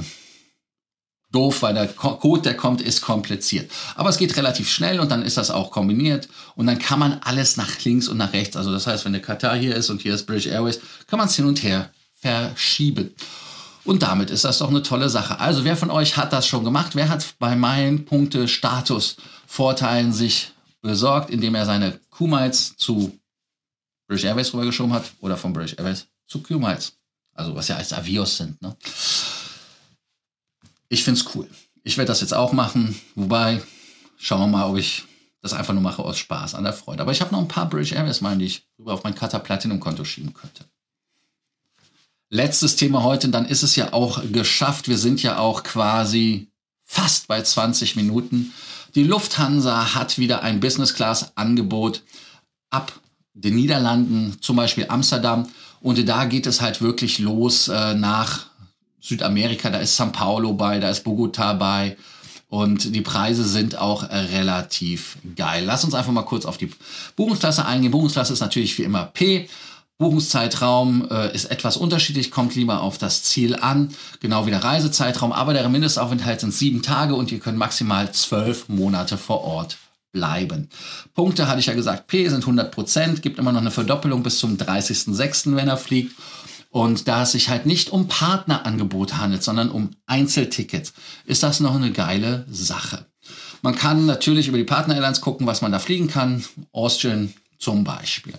doof, 1.31 1.61
weil 1.61 1.73
der 1.73 1.87
Code, 1.87 2.41
der 2.41 2.57
kommt, 2.57 2.81
ist 2.81 3.01
kompliziert. 3.01 3.71
Aber 3.95 4.09
es 4.09 4.17
geht 4.17 4.35
relativ 4.35 4.69
schnell 4.69 4.99
und 4.99 5.09
dann 5.11 5.21
ist 5.21 5.37
das 5.37 5.51
auch 5.51 5.71
kombiniert 5.71 6.27
und 6.55 6.65
dann 6.65 6.79
kann 6.79 6.99
man 6.99 7.19
alles 7.21 7.55
nach 7.57 7.83
links 7.83 8.07
und 8.07 8.17
nach 8.17 8.33
rechts. 8.33 8.57
Also 8.57 8.71
das 8.71 8.87
heißt, 8.87 9.05
wenn 9.05 9.13
der 9.13 9.21
Katar 9.21 9.55
hier 9.55 9.75
ist 9.75 9.89
und 9.89 10.01
hier 10.01 10.15
ist 10.15 10.25
British 10.25 10.47
Airways, 10.47 10.79
kann 11.07 11.19
man 11.19 11.27
es 11.27 11.35
hin 11.35 11.45
und 11.45 11.61
her 11.61 11.91
verschieben. 12.15 13.13
Und 13.85 14.03
damit 14.03 14.29
ist 14.29 14.43
das 14.43 14.59
doch 14.59 14.69
eine 14.69 14.83
tolle 14.83 15.09
Sache. 15.09 15.39
Also 15.39 15.63
wer 15.63 15.77
von 15.77 15.89
euch 15.89 16.17
hat 16.17 16.33
das 16.33 16.47
schon 16.47 16.63
gemacht? 16.63 16.95
Wer 16.95 17.09
hat 17.09 17.35
bei 17.39 17.55
meinen 17.55 18.05
Punkte 18.05 18.47
Status 18.47 19.17
Vorteilen 19.47 20.13
sich 20.13 20.51
besorgt, 20.81 21.29
indem 21.29 21.55
er 21.55 21.65
seine 21.65 21.99
Q-Miles 22.09 22.75
zu 22.77 23.17
British 24.07 24.25
Airways 24.25 24.53
rübergeschoben 24.53 24.93
hat 24.93 25.11
oder 25.21 25.37
von 25.37 25.53
British 25.53 25.77
Airways 25.77 26.07
zu 26.27 26.41
Q-Miles? 26.41 26.93
Also 27.33 27.55
was 27.55 27.67
ja 27.67 27.77
als 27.77 27.93
Avios 27.93 28.37
sind. 28.37 28.61
Ne? 28.61 28.75
Ich 30.89 31.03
finde 31.03 31.19
es 31.19 31.35
cool. 31.35 31.47
Ich 31.83 31.97
werde 31.97 32.07
das 32.07 32.21
jetzt 32.21 32.33
auch 32.33 32.51
machen. 32.51 32.99
Wobei, 33.15 33.61
schauen 34.17 34.41
wir 34.41 34.47
mal, 34.47 34.69
ob 34.69 34.77
ich 34.77 35.05
das 35.41 35.53
einfach 35.53 35.73
nur 35.73 35.83
mache 35.83 36.03
aus 36.03 36.17
Spaß, 36.17 36.55
an 36.55 36.65
der 36.65 36.73
Freude. 36.73 37.01
Aber 37.01 37.11
ich 37.11 37.21
habe 37.21 37.31
noch 37.31 37.39
ein 37.39 37.47
paar 37.47 37.69
British 37.69 37.93
Airways, 37.93 38.21
meine 38.21 38.39
die 38.39 38.45
ich 38.45 38.67
rüber 38.77 38.93
auf 38.93 39.03
mein 39.03 39.15
Qatar 39.15 39.39
Platinum 39.39 39.79
Konto 39.79 40.03
schieben 40.03 40.33
könnte. 40.33 40.65
Letztes 42.29 42.75
Thema 42.75 43.03
heute, 43.03 43.29
dann 43.29 43.45
ist 43.45 43.63
es 43.63 43.75
ja 43.75 43.93
auch 43.93 44.21
geschafft. 44.31 44.87
Wir 44.87 44.97
sind 44.97 45.23
ja 45.23 45.39
auch 45.39 45.63
quasi 45.63 46.51
fast 46.83 47.27
bei 47.27 47.41
20 47.41 47.95
Minuten. 47.95 48.53
Die 48.95 49.03
Lufthansa 49.03 49.95
hat 49.95 50.17
wieder 50.17 50.43
ein 50.43 50.59
Business 50.59 50.93
Class 50.93 51.31
Angebot 51.35 52.03
ab 52.69 52.99
den 53.33 53.55
Niederlanden, 53.55 54.37
zum 54.41 54.57
Beispiel 54.57 54.87
Amsterdam. 54.89 55.49
Und 55.81 56.07
da 56.07 56.25
geht 56.25 56.45
es 56.45 56.61
halt 56.61 56.81
wirklich 56.81 57.19
los 57.19 57.67
äh, 57.67 57.93
nach 57.93 58.48
Südamerika, 59.01 59.69
da 59.69 59.79
ist 59.79 59.99
São 59.99 60.11
Paulo 60.11 60.53
bei, 60.53 60.79
da 60.79 60.89
ist 60.89 61.03
Bogota 61.03 61.53
bei. 61.53 61.97
Und 62.49 62.95
die 62.95 63.01
Preise 63.01 63.43
sind 63.43 63.77
auch 63.77 64.09
relativ 64.09 65.17
geil. 65.35 65.63
Lass 65.65 65.83
uns 65.83 65.93
einfach 65.93 66.11
mal 66.11 66.23
kurz 66.23 66.45
auf 66.45 66.57
die 66.57 66.71
Buchungsklasse 67.15 67.65
eingehen. 67.65 67.91
Buchungsklasse 67.91 68.33
ist 68.33 68.39
natürlich 68.39 68.75
wie 68.79 68.83
immer 68.83 69.05
P. 69.05 69.47
Buchungszeitraum 69.99 71.09
äh, 71.11 71.35
ist 71.35 71.51
etwas 71.51 71.75
unterschiedlich, 71.75 72.31
kommt 72.31 72.55
lieber 72.55 72.81
auf 72.81 72.97
das 72.97 73.21
Ziel 73.23 73.55
an, 73.55 73.93
genau 74.21 74.45
wie 74.45 74.49
der 74.49 74.63
Reisezeitraum, 74.63 75.33
aber 75.33 75.53
der 75.53 75.67
Mindestaufenthalt 75.67 76.39
sind 76.39 76.53
sieben 76.53 76.81
Tage 76.81 77.15
und 77.15 77.33
ihr 77.33 77.39
könnt 77.39 77.57
maximal 77.57 78.09
zwölf 78.13 78.69
Monate 78.69 79.17
vor 79.17 79.43
Ort 79.43 79.77
bleiben. 80.13 80.69
Punkte 81.13 81.49
hatte 81.49 81.59
ich 81.59 81.65
ja 81.65 81.73
gesagt, 81.73 82.07
P 82.07 82.29
sind 82.29 82.43
100 82.43 82.71
Prozent, 82.71 83.21
gibt 83.21 83.39
immer 83.39 83.51
noch 83.51 83.59
eine 83.59 83.71
Verdoppelung 83.71 84.23
bis 84.23 84.39
zum 84.39 84.55
30.06., 84.55 85.57
wenn 85.57 85.67
er 85.67 85.77
fliegt. 85.77 86.15
Und 86.69 87.07
da 87.07 87.23
es 87.23 87.31
sich 87.31 87.49
halt 87.49 87.65
nicht 87.65 87.89
um 87.89 88.07
Partnerangebote 88.07 89.17
handelt, 89.17 89.43
sondern 89.43 89.69
um 89.69 89.91
Einzeltickets, 90.05 90.93
ist 91.25 91.41
das 91.41 91.59
noch 91.59 91.75
eine 91.75 91.91
geile 91.91 92.45
Sache. 92.49 93.05
Man 93.61 93.75
kann 93.75 94.05
natürlich 94.05 94.47
über 94.47 94.57
die 94.57 94.63
Partner-Airlines 94.63 95.21
gucken, 95.21 95.47
was 95.47 95.61
man 95.61 95.71
da 95.71 95.79
fliegen 95.79 96.07
kann. 96.07 96.45
Austrian 96.71 97.33
zum 97.57 97.83
Beispiel. 97.83 98.33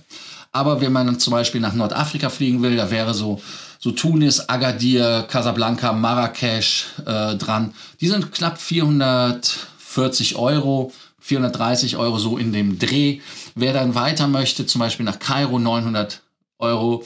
Aber 0.53 0.81
wenn 0.81 0.93
man 0.93 1.19
zum 1.19 1.33
Beispiel 1.33 1.61
nach 1.61 1.75
Nordafrika 1.75 2.31
fliegen 2.31 2.63
will, 2.63 2.77
da 2.77 2.91
wäre 2.91 3.15
so, 3.15 3.41
so 3.79 3.93
Tunis, 3.93 4.49
Agadir, 4.49 5.27
Casablanca, 5.29 5.93
Marrakesch 5.93 6.87
äh, 7.07 7.37
dran. 7.37 7.75
Die 8.01 8.09
sind 8.09 8.33
knapp 8.33 8.61
440 8.61 10.37
Euro, 10.37 10.93
430 11.21 11.97
Euro 11.97 12.19
so 12.19 12.39
in 12.39 12.53
dem 12.53 12.79
Dreh. 12.79 13.21
Wer 13.55 13.73
dann 13.73 13.95
weiter 13.95 14.27
möchte, 14.27 14.67
zum 14.67 14.81
Beispiel 14.81 15.05
nach 15.05 15.19
Kairo 15.19 15.59
900 15.59 16.23
Euro, 16.59 17.05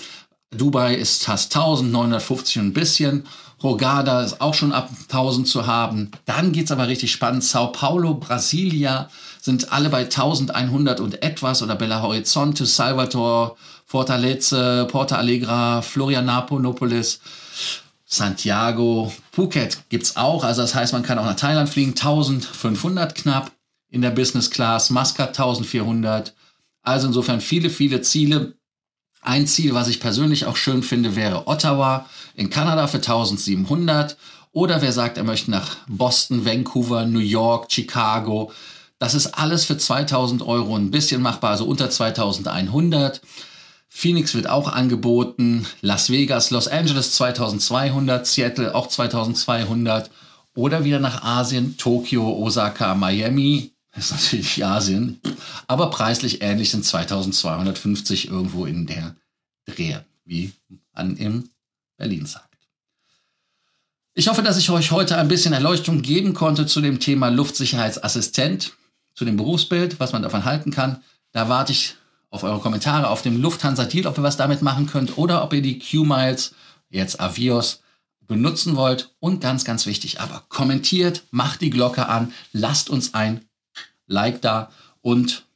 Dubai 0.54 0.94
ist 0.94 1.24
fast 1.24 1.54
1950 1.54 2.58
und 2.58 2.66
ein 2.68 2.72
bisschen. 2.72 3.24
Rogada 3.62 4.22
ist 4.22 4.40
auch 4.40 4.54
schon 4.54 4.72
ab 4.72 4.90
1000 5.08 5.48
zu 5.48 5.66
haben. 5.66 6.10
Dann 6.26 6.52
geht 6.52 6.66
es 6.66 6.72
aber 6.72 6.88
richtig 6.88 7.12
spannend. 7.12 7.44
Sao 7.44 7.68
Paulo, 7.68 8.14
Brasilia 8.14 9.08
sind 9.40 9.72
alle 9.72 9.88
bei 9.88 10.02
1100 10.04 11.00
und 11.00 11.22
etwas 11.22 11.62
oder 11.62 11.74
Bella 11.74 12.02
Horizonte, 12.02 12.66
Salvador, 12.66 13.56
Fortaleza, 13.86 14.84
Porta 14.84 15.16
Alegra, 15.16 15.82
Florianapolis, 15.82 17.20
Santiago, 18.04 19.12
Phuket 19.32 19.78
gibt 19.88 20.04
es 20.04 20.16
auch. 20.16 20.44
Also 20.44 20.62
das 20.62 20.74
heißt, 20.74 20.92
man 20.92 21.02
kann 21.02 21.18
auch 21.18 21.24
nach 21.24 21.36
Thailand 21.36 21.68
fliegen. 21.68 21.92
1500 21.92 23.14
knapp 23.14 23.50
in 23.88 24.02
der 24.02 24.10
Business 24.10 24.50
Class, 24.50 24.90
Muscat 24.90 25.28
1400. 25.28 26.34
Also 26.82 27.06
insofern 27.06 27.40
viele, 27.40 27.70
viele 27.70 28.02
Ziele 28.02 28.54
ein 29.24 29.46
Ziel, 29.46 29.74
was 29.74 29.88
ich 29.88 30.00
persönlich 30.00 30.46
auch 30.46 30.56
schön 30.56 30.82
finde, 30.82 31.16
wäre 31.16 31.46
Ottawa 31.46 32.06
in 32.34 32.50
Kanada 32.50 32.86
für 32.86 32.98
1700. 32.98 34.16
Oder 34.52 34.82
wer 34.82 34.92
sagt, 34.92 35.18
er 35.18 35.24
möchte 35.24 35.50
nach 35.50 35.76
Boston, 35.88 36.44
Vancouver, 36.44 37.06
New 37.06 37.18
York, 37.18 37.72
Chicago. 37.72 38.52
Das 38.98 39.14
ist 39.14 39.38
alles 39.38 39.64
für 39.64 39.76
2000 39.76 40.42
Euro 40.42 40.76
ein 40.76 40.90
bisschen 40.90 41.20
machbar, 41.20 41.50
also 41.50 41.64
unter 41.64 41.90
2100. 41.90 43.20
Phoenix 43.88 44.34
wird 44.34 44.48
auch 44.48 44.68
angeboten, 44.68 45.66
Las 45.80 46.10
Vegas, 46.10 46.50
Los 46.50 46.68
Angeles 46.68 47.12
2200, 47.12 48.26
Seattle 48.26 48.74
auch 48.74 48.88
2200 48.88 50.10
oder 50.54 50.84
wieder 50.84 51.00
nach 51.00 51.22
Asien, 51.22 51.76
Tokio, 51.76 52.28
Osaka, 52.28 52.94
Miami 52.94 53.73
das 53.94 54.06
ist 54.06 54.12
natürlich 54.12 54.64
Asien. 54.64 55.20
Aber 55.66 55.90
preislich 55.90 56.42
ähnlich 56.42 56.70
sind 56.70 56.84
2250 56.84 58.28
irgendwo 58.28 58.66
in 58.66 58.86
der 58.86 59.16
Drehe, 59.66 60.04
wie 60.24 60.52
man 60.94 61.16
in 61.16 61.48
Berlin 61.96 62.26
sagt. 62.26 62.54
Ich 64.14 64.28
hoffe, 64.28 64.42
dass 64.42 64.58
ich 64.58 64.70
euch 64.70 64.90
heute 64.90 65.16
ein 65.16 65.28
bisschen 65.28 65.52
Erleuchtung 65.52 66.02
geben 66.02 66.34
konnte 66.34 66.66
zu 66.66 66.80
dem 66.80 67.00
Thema 67.00 67.28
Luftsicherheitsassistent, 67.28 68.72
zu 69.14 69.24
dem 69.24 69.36
Berufsbild, 69.36 69.98
was 69.98 70.12
man 70.12 70.22
davon 70.22 70.44
halten 70.44 70.70
kann. 70.70 71.02
Da 71.32 71.48
warte 71.48 71.72
ich 71.72 71.96
auf 72.30 72.42
eure 72.42 72.60
Kommentare 72.60 73.08
auf 73.08 73.22
dem 73.22 73.40
Lufthansa-Deal, 73.40 74.06
ob 74.06 74.18
ihr 74.18 74.24
was 74.24 74.36
damit 74.36 74.62
machen 74.62 74.86
könnt 74.86 75.18
oder 75.18 75.42
ob 75.44 75.52
ihr 75.52 75.62
die 75.62 75.78
Q-Miles, 75.78 76.54
jetzt 76.90 77.20
Avios, 77.20 77.80
benutzen 78.26 78.76
wollt. 78.76 79.14
Und 79.20 79.40
ganz, 79.40 79.64
ganz 79.64 79.86
wichtig, 79.86 80.20
aber 80.20 80.44
kommentiert, 80.48 81.24
macht 81.30 81.60
die 81.60 81.70
Glocke 81.70 82.08
an, 82.08 82.32
lasst 82.52 82.90
uns 82.90 83.14
ein 83.14 83.44
Like 84.06 84.40
da 84.42 84.70
und 85.00 85.46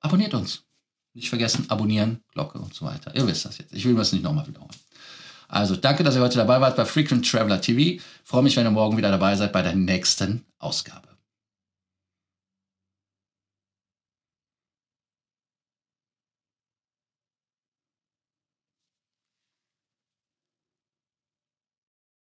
abonniert 0.00 0.34
uns. 0.34 0.64
Nicht 1.14 1.28
vergessen, 1.28 1.66
abonnieren, 1.68 2.22
Glocke 2.32 2.58
und 2.58 2.72
so 2.74 2.86
weiter. 2.86 3.14
Ihr 3.14 3.26
wisst 3.26 3.44
das 3.44 3.58
jetzt. 3.58 3.72
Ich 3.72 3.84
will 3.84 3.94
das 3.94 4.12
nicht 4.12 4.22
nochmal 4.22 4.46
wiederholen. 4.46 4.70
Also 5.48 5.76
danke, 5.76 6.02
dass 6.02 6.14
ihr 6.14 6.22
heute 6.22 6.38
dabei 6.38 6.60
wart 6.62 6.76
bei 6.76 6.86
Frequent 6.86 7.30
Traveler 7.30 7.60
TV. 7.60 7.80
Ich 7.80 8.02
freue 8.24 8.42
mich, 8.42 8.56
wenn 8.56 8.66
ihr 8.66 8.70
morgen 8.70 8.96
wieder 8.96 9.10
dabei 9.10 9.36
seid 9.36 9.52
bei 9.52 9.60
der 9.60 9.74
nächsten 9.74 10.46
Ausgabe. 10.58 11.11